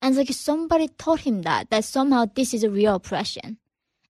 And 0.03 0.15
like 0.15 0.31
somebody 0.31 0.89
taught 0.89 1.21
him 1.21 1.41
that, 1.43 1.71
that 1.71 1.85
somehow 1.85 2.27
this 2.35 2.53
is 2.53 2.65
a 2.65 2.71
real 2.71 2.97
oppression. 2.97 3.57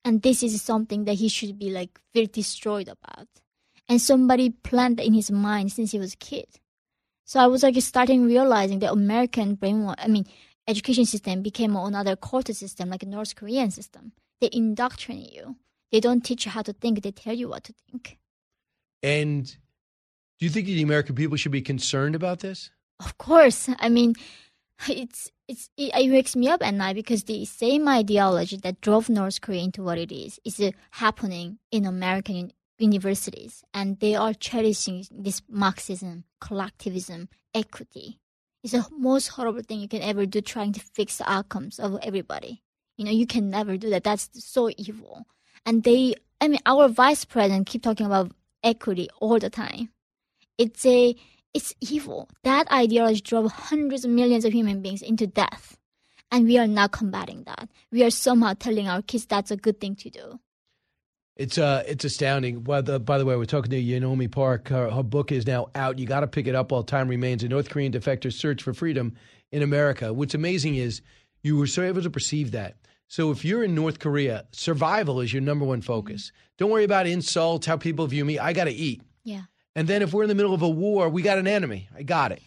And 0.04 0.22
this 0.22 0.42
is 0.42 0.60
something 0.60 1.04
that 1.04 1.14
he 1.14 1.28
should 1.28 1.58
be 1.58 1.70
like 1.70 2.00
feel 2.12 2.26
destroyed 2.26 2.88
about. 2.88 3.28
And 3.88 4.02
somebody 4.02 4.50
planted 4.50 5.06
in 5.06 5.14
his 5.14 5.30
mind 5.30 5.70
since 5.70 5.92
he 5.92 5.98
was 6.00 6.14
a 6.14 6.16
kid. 6.16 6.46
So 7.24 7.38
I 7.38 7.46
was 7.46 7.62
like 7.62 7.80
starting 7.80 8.24
realizing 8.24 8.80
that 8.80 8.90
American 8.90 9.56
brainwash, 9.56 9.94
I 9.98 10.08
mean, 10.08 10.26
education 10.66 11.04
system 11.04 11.42
became 11.42 11.76
another 11.76 12.16
culture 12.16 12.52
system, 12.52 12.90
like 12.90 13.04
a 13.04 13.06
North 13.06 13.36
Korean 13.36 13.70
system. 13.70 14.12
They 14.40 14.50
indoctrinate 14.52 15.32
you. 15.32 15.56
They 15.92 16.00
don't 16.00 16.24
teach 16.24 16.44
you 16.44 16.50
how 16.50 16.62
to 16.62 16.72
think. 16.72 17.02
They 17.02 17.12
tell 17.12 17.34
you 17.34 17.48
what 17.48 17.64
to 17.64 17.74
think. 17.90 18.18
And 19.02 19.44
do 20.38 20.46
you 20.46 20.50
think 20.50 20.66
the 20.66 20.82
American 20.82 21.14
people 21.14 21.36
should 21.36 21.52
be 21.52 21.62
concerned 21.62 22.14
about 22.14 22.40
this? 22.40 22.70
Of 23.00 23.18
course. 23.18 23.68
I 23.78 23.88
mean, 23.88 24.14
it's 24.88 25.30
it's 25.48 25.70
it, 25.76 25.92
it 25.94 26.10
wakes 26.10 26.36
me 26.36 26.48
up 26.48 26.62
at 26.62 26.74
night 26.74 26.96
because 26.96 27.24
the 27.24 27.44
same 27.44 27.88
ideology 27.88 28.56
that 28.58 28.80
drove 28.80 29.08
North 29.08 29.40
Korea 29.40 29.62
into 29.62 29.82
what 29.82 29.98
it 29.98 30.12
is 30.12 30.40
is 30.44 30.60
uh, 30.60 30.72
happening 30.90 31.58
in 31.70 31.86
American 31.86 32.52
universities, 32.78 33.64
and 33.72 33.98
they 34.00 34.14
are 34.14 34.34
cherishing 34.34 35.06
this 35.10 35.40
Marxism, 35.48 36.24
collectivism, 36.40 37.28
equity. 37.54 38.20
It's 38.62 38.72
the 38.72 38.84
most 38.90 39.28
horrible 39.28 39.62
thing 39.62 39.80
you 39.80 39.88
can 39.88 40.02
ever 40.02 40.26
do, 40.26 40.40
trying 40.40 40.72
to 40.72 40.80
fix 40.80 41.18
the 41.18 41.30
outcomes 41.30 41.78
of 41.78 41.98
everybody. 42.02 42.62
You 42.96 43.04
know, 43.04 43.10
you 43.10 43.26
can 43.26 43.50
never 43.50 43.76
do 43.76 43.90
that. 43.90 44.04
That's 44.04 44.30
so 44.32 44.70
evil. 44.76 45.26
And 45.64 45.82
they, 45.84 46.14
I 46.40 46.48
mean, 46.48 46.60
our 46.66 46.88
vice 46.88 47.24
president 47.24 47.66
keep 47.66 47.82
talking 47.82 48.06
about 48.06 48.32
equity 48.62 49.08
all 49.20 49.38
the 49.38 49.50
time. 49.50 49.90
It's 50.58 50.84
a 50.86 51.14
it's 51.54 51.74
evil. 51.80 52.28
That 52.44 52.70
ideology 52.70 53.22
drove 53.22 53.50
hundreds 53.50 54.04
of 54.04 54.10
millions 54.10 54.44
of 54.44 54.52
human 54.52 54.82
beings 54.82 55.00
into 55.00 55.26
death. 55.26 55.78
And 56.30 56.46
we 56.46 56.58
are 56.58 56.66
not 56.66 56.92
combating 56.92 57.44
that. 57.44 57.68
We 57.90 58.04
are 58.04 58.10
somehow 58.10 58.54
telling 58.54 58.88
our 58.88 59.00
kids 59.00 59.26
that's 59.26 59.50
a 59.50 59.56
good 59.56 59.80
thing 59.80 59.96
to 59.96 60.10
do. 60.10 60.40
It's 61.36 61.58
uh, 61.58 61.82
it's 61.86 62.04
astounding. 62.04 62.62
The, 62.62 62.98
by 62.98 63.18
the 63.18 63.24
way, 63.24 63.36
we're 63.36 63.44
talking 63.44 63.70
to 63.70 63.82
Yeonmi 63.82 64.30
Park. 64.30 64.68
Her, 64.68 64.90
her 64.90 65.02
book 65.02 65.32
is 65.32 65.46
now 65.46 65.68
out. 65.74 65.98
You 65.98 66.06
got 66.06 66.20
to 66.20 66.26
pick 66.26 66.46
it 66.46 66.54
up 66.54 66.72
while 66.72 66.82
time 66.82 67.08
remains. 67.08 67.42
A 67.42 67.48
North 67.48 67.68
Korean 67.68 67.92
defector's 67.92 68.36
search 68.36 68.62
for 68.62 68.72
freedom 68.72 69.14
in 69.52 69.62
America. 69.62 70.12
What's 70.12 70.34
amazing 70.34 70.76
is 70.76 71.02
you 71.42 71.56
were 71.56 71.66
so 71.66 71.82
able 71.82 72.02
to 72.02 72.10
perceive 72.10 72.52
that. 72.52 72.76
So 73.08 73.30
if 73.30 73.44
you're 73.44 73.64
in 73.64 73.74
North 73.74 73.98
Korea, 73.98 74.46
survival 74.52 75.20
is 75.20 75.32
your 75.32 75.42
number 75.42 75.64
one 75.64 75.80
focus. 75.80 76.26
Mm-hmm. 76.26 76.42
Don't 76.58 76.70
worry 76.70 76.84
about 76.84 77.06
insults, 77.06 77.66
how 77.66 77.76
people 77.76 78.06
view 78.06 78.24
me. 78.24 78.38
I 78.38 78.52
got 78.52 78.64
to 78.64 78.72
eat. 78.72 79.02
Yeah. 79.24 79.42
And 79.74 79.86
then 79.86 80.02
if 80.02 80.12
we're 80.12 80.22
in 80.22 80.28
the 80.28 80.34
middle 80.34 80.54
of 80.54 80.62
a 80.62 80.68
war, 80.68 81.08
we 81.08 81.22
got 81.22 81.38
an 81.38 81.46
enemy. 81.46 81.88
I 81.94 82.02
got 82.02 82.32
it. 82.32 82.42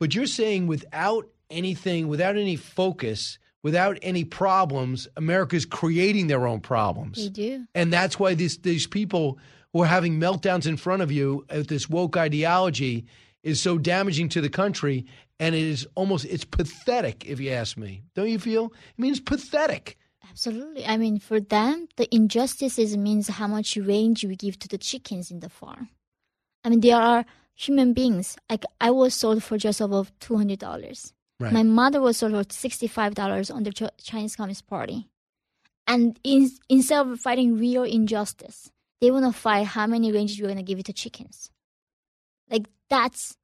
But 0.00 0.14
you're 0.14 0.26
saying 0.26 0.66
without 0.66 1.28
anything, 1.50 2.08
without 2.08 2.36
any 2.36 2.56
focus, 2.56 3.38
without 3.62 3.98
any 4.02 4.24
problems, 4.24 5.08
America's 5.16 5.64
creating 5.64 6.26
their 6.26 6.46
own 6.46 6.60
problems. 6.60 7.16
They 7.16 7.28
do. 7.28 7.66
And 7.74 7.92
that's 7.92 8.18
why 8.18 8.34
these 8.34 8.58
these 8.58 8.86
people 8.86 9.38
who 9.72 9.82
are 9.82 9.86
having 9.86 10.20
meltdowns 10.20 10.66
in 10.66 10.76
front 10.76 11.02
of 11.02 11.10
you 11.10 11.46
at 11.48 11.68
this 11.68 11.88
woke 11.88 12.16
ideology 12.16 13.06
is 13.44 13.60
so 13.60 13.78
damaging 13.78 14.28
to 14.30 14.40
the 14.40 14.50
country. 14.50 15.06
And 15.38 15.54
it 15.54 15.62
is 15.62 15.86
almost 15.94 16.24
it's 16.26 16.44
pathetic, 16.44 17.24
if 17.26 17.38
you 17.40 17.50
ask 17.50 17.76
me. 17.76 18.02
Don't 18.14 18.28
you 18.28 18.38
feel? 18.38 18.72
I 18.74 19.02
mean, 19.02 19.12
it's 19.12 19.20
pathetic. 19.20 19.96
Absolutely. 20.30 20.86
I 20.86 20.96
mean, 20.96 21.18
for 21.18 21.38
them, 21.38 21.86
the 21.96 22.12
injustices 22.12 22.96
means 22.96 23.28
how 23.28 23.46
much 23.46 23.76
range 23.76 24.24
we 24.24 24.34
give 24.34 24.58
to 24.60 24.68
the 24.68 24.78
chickens 24.78 25.30
in 25.30 25.40
the 25.40 25.48
farm. 25.48 25.90
I 26.64 26.70
mean, 26.70 26.80
there 26.80 26.96
are 26.96 27.24
human 27.54 27.92
beings. 27.92 28.36
Like 28.50 28.64
I 28.80 28.90
was 28.90 29.14
sold 29.14 29.42
for 29.42 29.58
just 29.58 29.80
above 29.80 30.12
two 30.18 30.36
hundred 30.36 30.58
dollars. 30.58 31.12
Right. 31.40 31.52
My 31.52 31.62
mother 31.64 32.00
was 32.00 32.16
sold 32.16 32.32
for 32.32 32.44
sixty-five 32.52 33.14
dollars 33.14 33.50
on 33.50 33.64
the 33.64 33.72
Ch- 33.72 34.02
Chinese 34.02 34.36
Communist 34.36 34.66
Party, 34.66 35.08
and 35.86 36.18
in, 36.22 36.48
instead 36.68 37.06
of 37.06 37.20
fighting 37.20 37.58
real 37.58 37.82
injustice, 37.82 38.70
they 39.00 39.10
want 39.10 39.24
to 39.26 39.32
fight 39.32 39.66
how 39.66 39.86
many 39.86 40.12
ranges 40.12 40.40
we're 40.40 40.46
going 40.46 40.56
to 40.56 40.62
give 40.62 40.78
it 40.78 40.86
to 40.86 40.92
chickens. 40.92 41.50
Like 42.54 42.68
that's, 42.88 43.36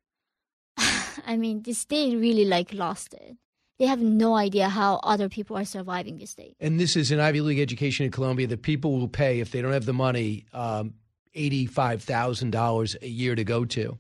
I 1.27 1.37
mean, 1.37 1.63
this 1.63 1.79
state 1.79 2.17
really 2.17 2.45
like 2.45 2.73
lost 2.73 3.13
it. 3.13 3.37
They 3.81 3.87
have 3.87 4.01
no 4.01 4.37
idea 4.37 4.69
how 4.69 5.01
other 5.03 5.29
people 5.29 5.57
are 5.57 5.65
surviving 5.65 6.19
this 6.19 6.31
state. 6.31 6.55
and 6.61 6.79
this 6.79 6.95
is 6.95 7.11
an 7.11 7.19
Ivy 7.19 7.41
League 7.41 7.59
education 7.59 8.07
in 8.07 8.13
Columbia 8.13 8.47
that 8.47 8.63
people 8.63 8.97
will 8.97 9.09
pay 9.09 9.41
if 9.41 9.51
they 9.51 9.63
don't 9.63 9.73
have 9.73 9.87
the 9.87 9.93
money, 9.93 10.45
um, 10.53 10.95
eighty-five 11.35 12.05
thousand 12.05 12.51
dollars 12.53 12.97
a 13.03 13.09
year 13.09 13.35
to 13.35 13.43
go 13.43 13.65
to. 13.65 13.99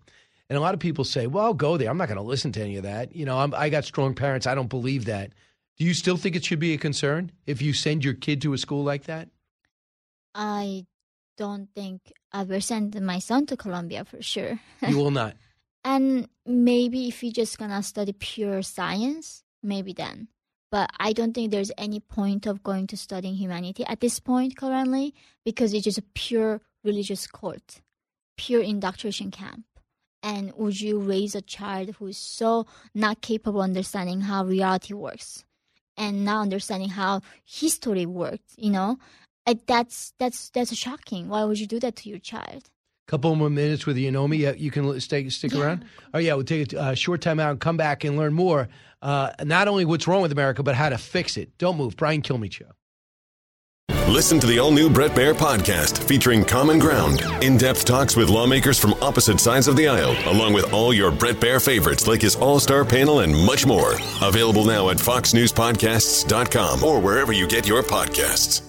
And 0.48 0.56
a 0.56 0.60
lot 0.60 0.74
of 0.74 0.80
people 0.80 1.04
say, 1.04 1.26
"Well, 1.26 1.44
I'll 1.44 1.54
go 1.54 1.76
there. 1.76 1.90
I'm 1.90 1.98
not 1.98 2.08
going 2.08 2.18
to 2.18 2.22
listen 2.22 2.52
to 2.52 2.62
any 2.62 2.76
of 2.76 2.84
that." 2.84 3.16
You 3.16 3.24
know, 3.24 3.38
I'm, 3.38 3.52
I 3.54 3.68
got 3.68 3.84
strong 3.84 4.14
parents. 4.14 4.46
I 4.46 4.54
don't 4.54 4.68
believe 4.68 5.06
that. 5.06 5.32
Do 5.78 5.84
you 5.84 5.94
still 5.94 6.18
think 6.18 6.36
it 6.36 6.44
should 6.44 6.60
be 6.60 6.74
a 6.74 6.78
concern 6.78 7.32
if 7.46 7.60
you 7.62 7.72
send 7.72 8.04
your 8.04 8.14
kid 8.14 8.42
to 8.42 8.52
a 8.52 8.58
school 8.58 8.84
like 8.84 9.04
that? 9.04 9.28
I 10.34 10.84
don't 11.36 11.68
think 11.74 12.12
I 12.32 12.44
will 12.44 12.60
send 12.60 13.00
my 13.00 13.18
son 13.18 13.46
to 13.46 13.56
Columbia 13.56 14.04
for 14.04 14.22
sure. 14.22 14.60
You 14.86 14.96
will 14.96 15.10
not. 15.10 15.36
and 15.84 16.28
maybe 16.46 17.08
if 17.08 17.22
you're 17.22 17.32
just 17.32 17.58
gonna 17.58 17.82
study 17.82 18.12
pure 18.12 18.62
science, 18.62 19.42
maybe 19.62 19.92
then. 19.92 20.28
But 20.70 20.90
I 21.00 21.12
don't 21.12 21.34
think 21.34 21.50
there's 21.50 21.72
any 21.76 21.98
point 21.98 22.46
of 22.46 22.62
going 22.62 22.86
to 22.88 22.96
studying 22.96 23.34
humanity 23.34 23.84
at 23.86 24.00
this 24.00 24.20
point 24.20 24.56
currently 24.56 25.14
because 25.44 25.74
it's 25.74 25.84
just 25.84 25.98
a 25.98 26.04
pure 26.14 26.60
religious 26.84 27.26
cult, 27.26 27.80
pure 28.36 28.62
indoctrination 28.62 29.32
camp. 29.32 29.64
And 30.22 30.52
would 30.56 30.80
you 30.80 31.00
raise 31.00 31.34
a 31.34 31.40
child 31.40 31.96
who 31.98 32.06
is 32.06 32.18
so 32.18 32.66
not 32.94 33.20
capable 33.20 33.60
of 33.60 33.64
understanding 33.64 34.20
how 34.20 34.44
reality 34.44 34.94
works 34.94 35.44
and 35.96 36.24
not 36.24 36.42
understanding 36.42 36.90
how 36.90 37.22
history 37.44 38.06
worked, 38.06 38.52
you 38.56 38.70
know? 38.70 38.98
Like 39.50 39.66
that's 39.66 40.12
that's 40.20 40.50
that's 40.50 40.72
shocking. 40.76 41.28
Why 41.28 41.42
would 41.42 41.58
you 41.58 41.66
do 41.66 41.80
that 41.80 41.96
to 41.96 42.08
your 42.08 42.20
child? 42.20 42.70
Couple 43.08 43.34
more 43.34 43.50
minutes 43.50 43.84
with 43.84 43.96
Yeonmi. 43.96 44.38
Yeah, 44.38 44.52
you 44.52 44.70
can 44.70 44.84
l- 44.84 45.00
stay, 45.00 45.28
stick 45.28 45.50
Yeah. 45.52 45.60
around. 45.60 45.84
Oh 46.14 46.18
yeah, 46.20 46.34
we'll 46.34 46.44
take 46.44 46.72
a 46.72 46.80
uh, 46.80 46.94
short 46.94 47.20
time 47.20 47.40
out 47.40 47.50
and 47.50 47.58
come 47.60 47.76
back 47.76 48.04
and 48.04 48.16
learn 48.16 48.32
more. 48.32 48.68
Uh, 49.02 49.30
not 49.42 49.66
only 49.66 49.84
what's 49.84 50.06
wrong 50.06 50.22
with 50.22 50.30
America, 50.30 50.62
but 50.62 50.76
how 50.76 50.88
to 50.88 50.98
fix 50.98 51.36
it. 51.36 51.58
Don't 51.58 51.76
move. 51.76 51.96
Brian 51.96 52.22
Kilmeade 52.22 52.52
Show. 52.52 52.66
Listen 54.06 54.38
to 54.38 54.46
the 54.46 54.60
all 54.60 54.70
new 54.70 54.88
Bret 54.88 55.10
Baier 55.16 55.34
podcast 55.34 55.98
featuring 56.04 56.44
Common 56.44 56.78
Ground, 56.78 57.20
in 57.42 57.56
depth 57.56 57.84
talks 57.84 58.14
with 58.14 58.28
lawmakers 58.28 58.78
from 58.78 58.94
opposite 59.02 59.40
sides 59.40 59.66
of 59.66 59.74
the 59.74 59.88
aisle, 59.88 60.14
along 60.32 60.52
with 60.52 60.72
all 60.72 60.94
your 60.94 61.10
Bret 61.10 61.36
Baier 61.40 61.60
favorites 61.60 62.06
like 62.06 62.22
his 62.22 62.36
all 62.36 62.60
star 62.60 62.84
panel 62.84 63.18
and 63.18 63.34
much 63.44 63.66
more. 63.66 63.94
Available 64.22 64.64
now 64.64 64.90
at 64.90 64.98
foxnewspodcasts.com 64.98 66.84
or 66.84 67.00
wherever 67.00 67.32
you 67.32 67.48
get 67.48 67.66
your 67.66 67.82
podcasts. 67.82 68.62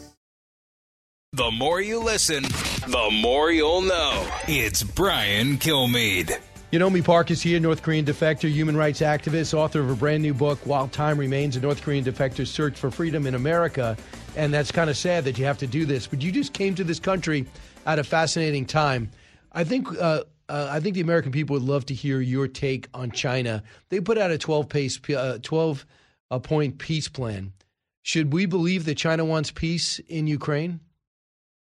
The 1.33 1.49
more 1.49 1.79
you 1.79 2.03
listen, 2.03 2.43
the 2.43 3.09
more 3.21 3.53
you'll 3.53 3.83
know. 3.83 4.27
It's 4.49 4.83
Brian 4.83 5.55
Kilmeade. 5.55 6.37
Yeonmi 6.73 7.05
Park 7.05 7.31
is 7.31 7.41
here, 7.41 7.57
North 7.57 7.83
Korean 7.83 8.03
defector, 8.03 8.51
human 8.51 8.75
rights 8.75 8.99
activist, 8.99 9.53
author 9.53 9.79
of 9.79 9.89
a 9.89 9.95
brand 9.95 10.23
new 10.23 10.33
book, 10.33 10.59
While 10.65 10.89
Time 10.89 11.17
Remains, 11.17 11.55
a 11.55 11.61
North 11.61 11.83
Korean 11.83 12.03
defector's 12.03 12.51
search 12.51 12.75
for 12.77 12.91
freedom 12.91 13.25
in 13.25 13.35
America. 13.35 13.95
And 14.35 14.53
that's 14.53 14.73
kind 14.73 14.89
of 14.89 14.97
sad 14.97 15.23
that 15.23 15.37
you 15.37 15.45
have 15.45 15.57
to 15.59 15.67
do 15.67 15.85
this. 15.85 16.05
But 16.05 16.21
you 16.21 16.33
just 16.33 16.51
came 16.51 16.75
to 16.75 16.83
this 16.83 16.99
country 16.99 17.45
at 17.85 17.97
a 17.97 18.03
fascinating 18.03 18.65
time. 18.65 19.09
I 19.53 19.63
think 19.63 19.87
uh, 20.01 20.25
uh, 20.49 20.67
I 20.69 20.81
think 20.81 20.95
the 20.95 21.01
American 21.01 21.31
people 21.31 21.53
would 21.53 21.63
love 21.63 21.85
to 21.85 21.93
hear 21.93 22.19
your 22.19 22.49
take 22.49 22.89
on 22.93 23.09
China. 23.09 23.63
They 23.87 24.01
put 24.01 24.17
out 24.17 24.31
a 24.31 24.37
12 24.37 24.67
pace, 24.67 24.99
uh, 25.09 25.37
12 25.41 25.85
uh, 26.29 26.39
point 26.39 26.77
peace 26.77 27.07
plan. 27.07 27.53
Should 28.01 28.33
we 28.33 28.47
believe 28.47 28.83
that 28.83 28.95
China 28.95 29.23
wants 29.23 29.49
peace 29.49 29.99
in 30.09 30.27
Ukraine? 30.27 30.81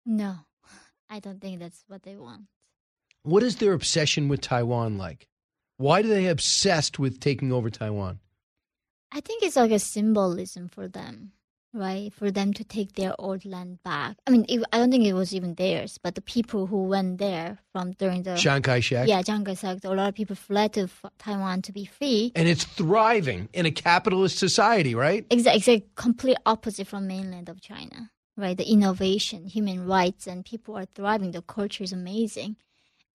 No, 0.05 0.35
I 1.09 1.19
don't 1.19 1.39
think 1.39 1.59
that's 1.59 1.83
what 1.87 2.03
they 2.03 2.15
want. 2.15 2.43
What 3.23 3.43
is 3.43 3.57
their 3.57 3.73
obsession 3.73 4.27
with 4.27 4.41
Taiwan 4.41 4.97
like? 4.97 5.27
Why 5.77 6.01
do 6.01 6.07
they 6.09 6.27
obsessed 6.27 6.99
with 6.99 7.19
taking 7.19 7.51
over 7.51 7.69
Taiwan? 7.69 8.19
I 9.11 9.21
think 9.21 9.43
it's 9.43 9.55
like 9.55 9.71
a 9.71 9.79
symbolism 9.79 10.67
for 10.67 10.87
them, 10.87 11.31
right? 11.73 12.11
For 12.13 12.31
them 12.31 12.51
to 12.53 12.63
take 12.63 12.93
their 12.93 13.13
old 13.19 13.45
land 13.45 13.79
back. 13.83 14.17
I 14.27 14.31
mean, 14.31 14.45
it, 14.49 14.63
I 14.73 14.77
don't 14.79 14.91
think 14.91 15.05
it 15.05 15.13
was 15.13 15.33
even 15.33 15.53
theirs, 15.55 15.99
but 16.01 16.15
the 16.15 16.21
people 16.21 16.65
who 16.67 16.83
went 16.85 17.19
there 17.19 17.59
from 17.71 17.91
during 17.93 18.23
the 18.23 18.35
Chiang 18.35 18.61
Kai 18.61 18.79
shek? 18.81 19.07
yeah 19.07 19.21
Chiang 19.21 19.45
Kai-shek, 19.45 19.83
a 19.83 19.89
lot 19.89 20.09
of 20.09 20.15
people 20.15 20.35
fled 20.35 20.73
to 20.73 20.81
f- 20.83 21.05
Taiwan 21.19 21.61
to 21.61 21.71
be 21.71 21.85
free. 21.85 22.31
And 22.35 22.47
it's 22.47 22.63
thriving 22.65 23.49
in 23.53 23.65
a 23.65 23.71
capitalist 23.71 24.37
society, 24.37 24.95
right? 24.95 25.25
Exactly, 25.29 25.59
it's 25.59 25.67
a 25.69 25.85
complete 25.95 26.37
opposite 26.45 26.87
from 26.87 27.07
mainland 27.07 27.49
of 27.49 27.61
China, 27.61 28.09
right? 28.37 28.57
The 28.57 28.69
innovation, 28.69 29.47
human 29.47 29.85
rights, 29.85 30.27
and 30.27 30.45
people 30.45 30.77
are 30.77 30.85
thriving. 30.85 31.31
The 31.31 31.41
culture 31.41 31.83
is 31.83 31.93
amazing, 31.93 32.57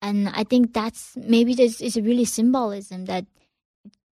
and 0.01 0.29
I 0.29 0.43
think 0.43 0.73
that's 0.73 1.15
maybe 1.17 1.53
this 1.53 1.81
is 1.81 1.95
really 1.95 2.25
symbolism 2.25 3.05
that 3.05 3.25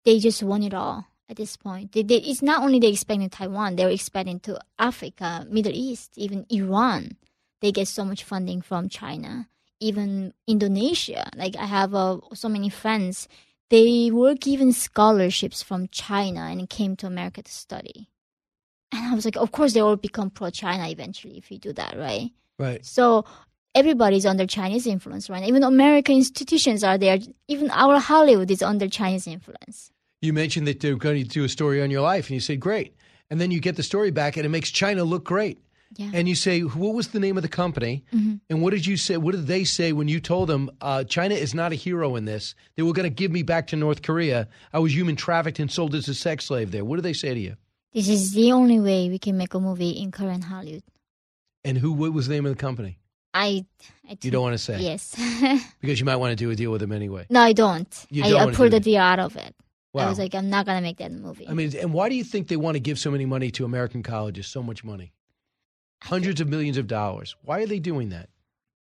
they 0.04 0.18
just 0.18 0.42
want 0.42 0.64
it 0.64 0.74
all 0.74 1.06
at 1.28 1.36
this 1.36 1.56
point. 1.56 1.92
They, 1.92 2.02
they, 2.02 2.16
it's 2.16 2.42
not 2.42 2.62
only 2.62 2.78
they 2.78 2.88
expanding 2.88 3.30
Taiwan; 3.30 3.76
they're 3.76 3.90
expanding 3.90 4.40
to 4.40 4.58
Africa, 4.78 5.46
Middle 5.48 5.74
East, 5.74 6.12
even 6.16 6.46
Iran. 6.50 7.16
They 7.60 7.72
get 7.72 7.88
so 7.88 8.04
much 8.04 8.24
funding 8.24 8.60
from 8.60 8.88
China, 8.88 9.48
even 9.80 10.34
Indonesia. 10.46 11.30
Like 11.36 11.56
I 11.56 11.66
have 11.66 11.94
uh, 11.94 12.18
so 12.34 12.48
many 12.48 12.68
friends. 12.68 13.28
They 13.70 14.10
were 14.10 14.34
given 14.34 14.72
scholarships 14.72 15.62
from 15.62 15.88
China 15.88 16.42
and 16.42 16.68
came 16.68 16.96
to 16.96 17.06
America 17.06 17.42
to 17.42 17.50
study. 17.50 18.08
And 18.94 19.12
I 19.12 19.14
was 19.14 19.24
like, 19.24 19.36
of 19.36 19.52
course, 19.52 19.74
they 19.74 19.80
all 19.80 19.96
become 19.96 20.30
pro 20.30 20.50
China 20.50 20.88
eventually 20.88 21.36
if 21.36 21.50
you 21.50 21.58
do 21.58 21.72
that, 21.72 21.98
right? 21.98 22.30
Right. 22.58 22.84
So 22.84 23.24
everybody's 23.74 24.24
under 24.24 24.46
Chinese 24.46 24.86
influence 24.86 25.28
right 25.28 25.40
now. 25.40 25.48
Even 25.48 25.64
American 25.64 26.16
institutions 26.16 26.84
are 26.84 26.96
there. 26.96 27.18
Even 27.48 27.70
our 27.70 27.98
Hollywood 27.98 28.50
is 28.50 28.62
under 28.62 28.88
Chinese 28.88 29.26
influence. 29.26 29.90
You 30.22 30.32
mentioned 30.32 30.66
that 30.68 30.80
they're 30.80 30.96
going 30.96 31.22
to 31.22 31.28
do 31.28 31.44
a 31.44 31.48
story 31.48 31.82
on 31.82 31.90
your 31.90 32.00
life, 32.00 32.28
and 32.28 32.34
you 32.34 32.40
said, 32.40 32.60
great. 32.60 32.94
And 33.30 33.40
then 33.40 33.50
you 33.50 33.60
get 33.60 33.76
the 33.76 33.82
story 33.82 34.10
back, 34.10 34.36
and 34.36 34.46
it 34.46 34.48
makes 34.48 34.70
China 34.70 35.04
look 35.04 35.24
great. 35.24 35.58
Yeah. 35.96 36.10
And 36.12 36.28
you 36.28 36.34
say, 36.34 36.60
what 36.60 36.94
was 36.94 37.08
the 37.08 37.20
name 37.20 37.36
of 37.36 37.42
the 37.42 37.48
company? 37.48 38.04
And 38.10 38.62
what 38.62 38.70
did 38.70 38.86
you 38.86 38.96
say? 38.96 39.16
What 39.16 39.32
did 39.32 39.46
they 39.46 39.64
say 39.64 39.92
when 39.92 40.08
you 40.08 40.18
told 40.18 40.48
them 40.48 40.70
uh, 40.80 41.04
China 41.04 41.34
is 41.34 41.54
not 41.54 41.72
a 41.72 41.76
hero 41.76 42.16
in 42.16 42.24
this? 42.24 42.54
They 42.76 42.82
were 42.82 42.92
going 42.92 43.04
to 43.04 43.14
give 43.14 43.30
me 43.30 43.42
back 43.42 43.68
to 43.68 43.76
North 43.76 44.02
Korea. 44.02 44.48
I 44.72 44.78
was 44.80 44.94
human 44.94 45.14
trafficked 45.14 45.60
and 45.60 45.70
sold 45.70 45.94
as 45.94 46.08
a 46.08 46.14
sex 46.14 46.46
slave 46.46 46.72
there. 46.72 46.84
What 46.84 46.96
did 46.96 47.04
they 47.04 47.12
say 47.12 47.32
to 47.34 47.40
you? 47.40 47.56
This 47.94 48.08
is 48.08 48.32
the 48.32 48.52
only 48.52 48.80
way 48.80 49.08
we 49.08 49.18
can 49.18 49.36
make 49.36 49.54
a 49.54 49.60
movie 49.60 49.90
in 49.90 50.10
current 50.10 50.44
Hollywood. 50.44 50.82
And 51.64 51.78
who? 51.78 51.92
What 51.92 52.12
was 52.12 52.26
the 52.26 52.34
name 52.34 52.44
of 52.46 52.52
the 52.56 52.60
company? 52.60 52.98
I, 53.32 53.64
I 54.08 54.16
You 54.22 54.30
don't 54.30 54.42
want 54.42 54.54
to 54.54 54.58
say 54.58 54.78
Yes. 54.80 55.14
because 55.80 55.98
you 55.98 56.04
might 56.04 56.16
want 56.16 56.30
to 56.30 56.36
do 56.36 56.50
a 56.50 56.54
deal 56.56 56.70
with 56.70 56.80
them 56.80 56.92
anyway. 56.92 57.26
no, 57.30 57.40
I 57.40 57.52
don't. 57.52 58.06
You 58.10 58.22
I, 58.24 58.28
don't 58.28 58.40
I 58.40 58.44
wanna 58.44 58.56
pulled 58.56 58.72
the 58.72 58.80
deal 58.80 59.00
out 59.00 59.18
of 59.18 59.36
it. 59.36 59.54
I 59.96 60.08
was 60.08 60.18
like, 60.18 60.34
I'm 60.34 60.50
not 60.50 60.66
gonna 60.66 60.80
make 60.80 60.98
that 60.98 61.12
movie. 61.12 61.48
I 61.48 61.54
mean, 61.54 61.72
and 61.76 61.92
why 61.92 62.08
do 62.08 62.16
you 62.16 62.24
think 62.24 62.48
they 62.48 62.56
want 62.56 62.74
to 62.74 62.80
give 62.80 62.98
so 62.98 63.10
many 63.12 63.26
money 63.26 63.50
to 63.52 63.64
American 63.64 64.02
colleges? 64.02 64.46
So 64.48 64.60
much 64.62 64.82
money, 64.82 65.12
hundreds 66.02 66.40
of 66.40 66.48
millions 66.48 66.76
of 66.76 66.86
dollars. 66.88 67.36
Why 67.42 67.62
are 67.62 67.66
they 67.66 67.78
doing 67.78 68.08
that? 68.10 68.28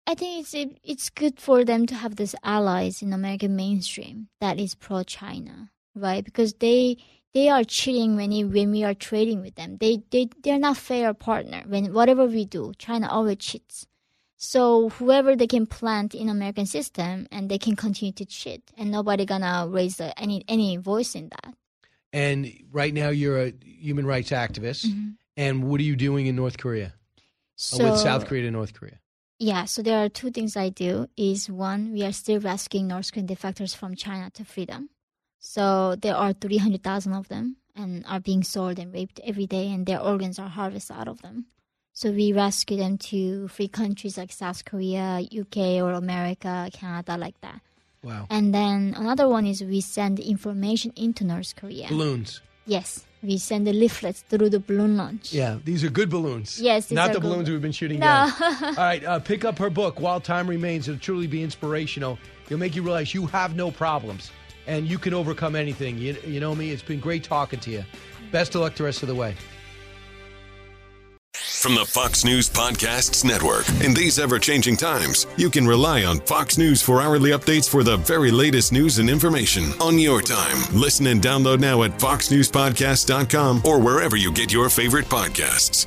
I 0.09 0.15
think 0.15 0.41
it's 0.41 0.55
it, 0.55 0.79
it's 0.83 1.11
good 1.11 1.41
for 1.41 1.65
them 1.65 1.87
to 1.87 1.95
have 1.95 2.17
these 2.17 2.35
allies 2.43 3.03
in 3.03 3.13
American 3.13 3.55
mainstream 3.57 4.29
that 4.41 4.59
is 4.59 4.75
pro 4.75 5.03
China, 5.05 5.71
right? 5.95 6.25
Because 6.25 6.55
they 6.55 6.97
they 7.35 7.49
are 7.49 7.65
cheating 7.65 8.17
when 8.17 8.33
you, 8.33 8.49
when 8.49 8.71
we 8.71 8.85
are 8.85 8.95
trading 8.95 9.43
with 9.43 9.55
them. 9.57 9.77
They 9.79 10.03
they 10.11 10.29
they're 10.43 10.59
not 10.59 10.77
fair 10.77 11.13
partner. 11.15 11.63
When 11.67 11.93
whatever 11.93 12.27
we 12.27 12.45
do, 12.45 12.73
China 12.79 13.09
always 13.09 13.39
cheats. 13.39 13.87
So 14.39 14.91
whoever 14.91 15.35
they 15.35 15.47
can 15.47 15.67
plant 15.67 16.15
in 16.15 16.29
American 16.29 16.67
system, 16.67 17.27
and 17.33 17.51
they 17.51 17.59
can 17.59 17.75
continue 17.75 18.13
to 18.13 18.25
cheat, 18.25 18.71
and 18.77 18.91
nobody 18.91 19.25
gonna 19.25 19.67
raise 19.69 19.97
the, 19.97 20.19
any 20.19 20.45
any 20.49 20.77
voice 20.77 21.15
in 21.15 21.31
that. 21.31 21.55
And 22.13 22.53
right 22.71 22.95
now, 22.95 23.09
you're 23.09 23.39
a 23.39 23.53
human 23.63 24.07
rights 24.07 24.31
activist. 24.31 24.87
Mm-hmm. 24.87 25.09
And 25.37 25.65
what 25.65 25.81
are 25.81 25.85
you 25.85 25.97
doing 25.97 26.27
in 26.27 26.37
North 26.37 26.57
Korea? 26.57 26.95
So 27.57 27.91
with 27.91 28.01
South 28.01 28.27
Korea 28.27 28.45
and 28.45 28.53
North 28.53 28.73
Korea? 28.73 29.01
Yeah, 29.39 29.67
so 29.67 29.83
there 29.83 30.03
are 30.03 30.09
two 30.09 30.31
things 30.31 30.57
I 30.57 30.71
do. 30.71 31.09
Is 31.17 31.51
one, 31.51 31.93
we 31.93 32.05
are 32.05 32.13
still 32.13 32.41
rescuing 32.41 32.87
North 32.87 33.13
Korean 33.13 33.27
defectors 33.27 33.77
from 33.77 33.95
China 33.95 34.31
to 34.31 34.45
freedom. 34.45 34.89
So 35.39 35.97
there 35.97 36.17
are 36.17 36.33
300,000 36.33 37.13
of 37.13 37.29
them 37.29 37.57
and 37.75 38.05
are 38.09 38.21
being 38.21 38.43
sold 38.43 38.79
and 38.79 38.93
raped 38.93 39.21
every 39.25 39.47
day, 39.47 39.71
and 39.73 39.87
their 39.87 40.01
organs 40.01 40.39
are 40.39 40.49
harvested 40.49 40.97
out 40.97 41.09
of 41.09 41.23
them. 41.23 41.47
So 41.93 42.11
we 42.11 42.33
rescue 42.33 42.77
them 42.77 42.99
to 43.11 43.49
free 43.49 43.69
countries 43.69 44.19
like 44.19 44.33
South 44.33 44.65
Korea, 44.65 45.21
UK, 45.23 45.57
or 45.83 45.93
America, 45.93 46.69
Canada, 46.73 47.17
like 47.17 47.41
that. 47.41 47.61
Wow. 48.03 48.27
And 48.31 48.55
then 48.55 48.95
another 48.97 49.29
one 49.29 49.47
is 49.47 49.63
we 49.63 49.81
send 49.81 50.19
information 50.21 50.93
into 50.97 51.25
North 51.25 51.57
Korea. 51.57 51.89
Balloons. 51.89 52.41
Yes, 52.67 53.05
we 53.23 53.39
send 53.39 53.67
the 53.67 53.73
leaflets 53.73 54.23
through 54.29 54.51
the 54.51 54.61
balloon 54.61 54.97
launch. 54.97 55.33
Yeah, 55.33 55.59
these 55.65 55.85
are 55.85 55.89
good 55.89 56.11
balloons. 56.11 56.61
Yes, 56.61 56.87
these 56.87 56.97
not 56.97 57.13
the 57.13 57.21
balloons 57.21 57.49
we've 57.49 57.63
been 57.63 57.73
shooting 57.73 58.01
No. 58.01 58.07
down. 58.07 58.33
All 58.65 58.75
right, 58.77 59.05
uh, 59.05 59.19
pick 59.21 59.45
up 59.45 59.59
her 59.59 59.71
book, 59.71 60.01
While 60.01 60.21
Time 60.21 60.49
Remains. 60.49 60.89
It'll 60.89 61.01
truly 61.01 61.27
be 61.27 61.43
inspirational. 61.43 62.19
It'll 62.47 62.59
make 62.59 62.75
you 62.77 62.83
realize 62.83 63.15
you 63.15 63.27
have 63.27 63.57
no 63.57 63.71
problems 63.71 64.31
and 64.67 64.87
you 64.87 64.99
can 64.99 65.15
overcome 65.15 65.57
anything. 65.57 65.99
You, 65.99 66.15
Yeonmi. 66.15 66.71
It's 66.71 66.83
been 66.83 67.01
great 67.01 67.25
talking 67.25 67.61
to 67.61 67.71
you. 67.71 67.85
Best 68.33 68.55
of 68.55 68.61
luck 68.61 68.75
the 68.75 68.85
rest 68.85 69.03
of 69.03 69.09
the 69.09 69.15
way. 69.15 69.35
From 71.67 71.75
the 71.75 71.85
Fox 71.85 72.25
News 72.25 72.49
Podcasts 72.49 73.25
Network. 73.25 73.69
In 73.83 73.93
these 73.93 74.19
ever 74.19 74.39
changing 74.39 74.77
times, 74.77 75.27
you 75.37 75.51
can 75.51 75.67
rely 75.67 76.05
on 76.05 76.21
Fox 76.21 76.59
News 76.59 76.81
for 76.81 77.03
hourly 77.03 77.31
updates 77.31 77.69
for 77.69 77.83
the 77.83 77.97
very 77.97 78.31
latest 78.31 78.73
news 78.73 78.99
and 78.99 79.11
information 79.11 79.73
on 79.81 79.99
your 79.99 80.23
time. 80.23 80.57
Listen 80.73 81.09
and 81.09 81.21
download 81.21 81.59
now 81.59 81.83
at 81.83 81.99
foxnewspodcast.com 81.99 83.63
or 83.65 83.81
wherever 83.81 84.17
you 84.17 84.33
get 84.33 84.53
your 84.53 84.69
favorite 84.69 85.07
podcasts. 85.07 85.87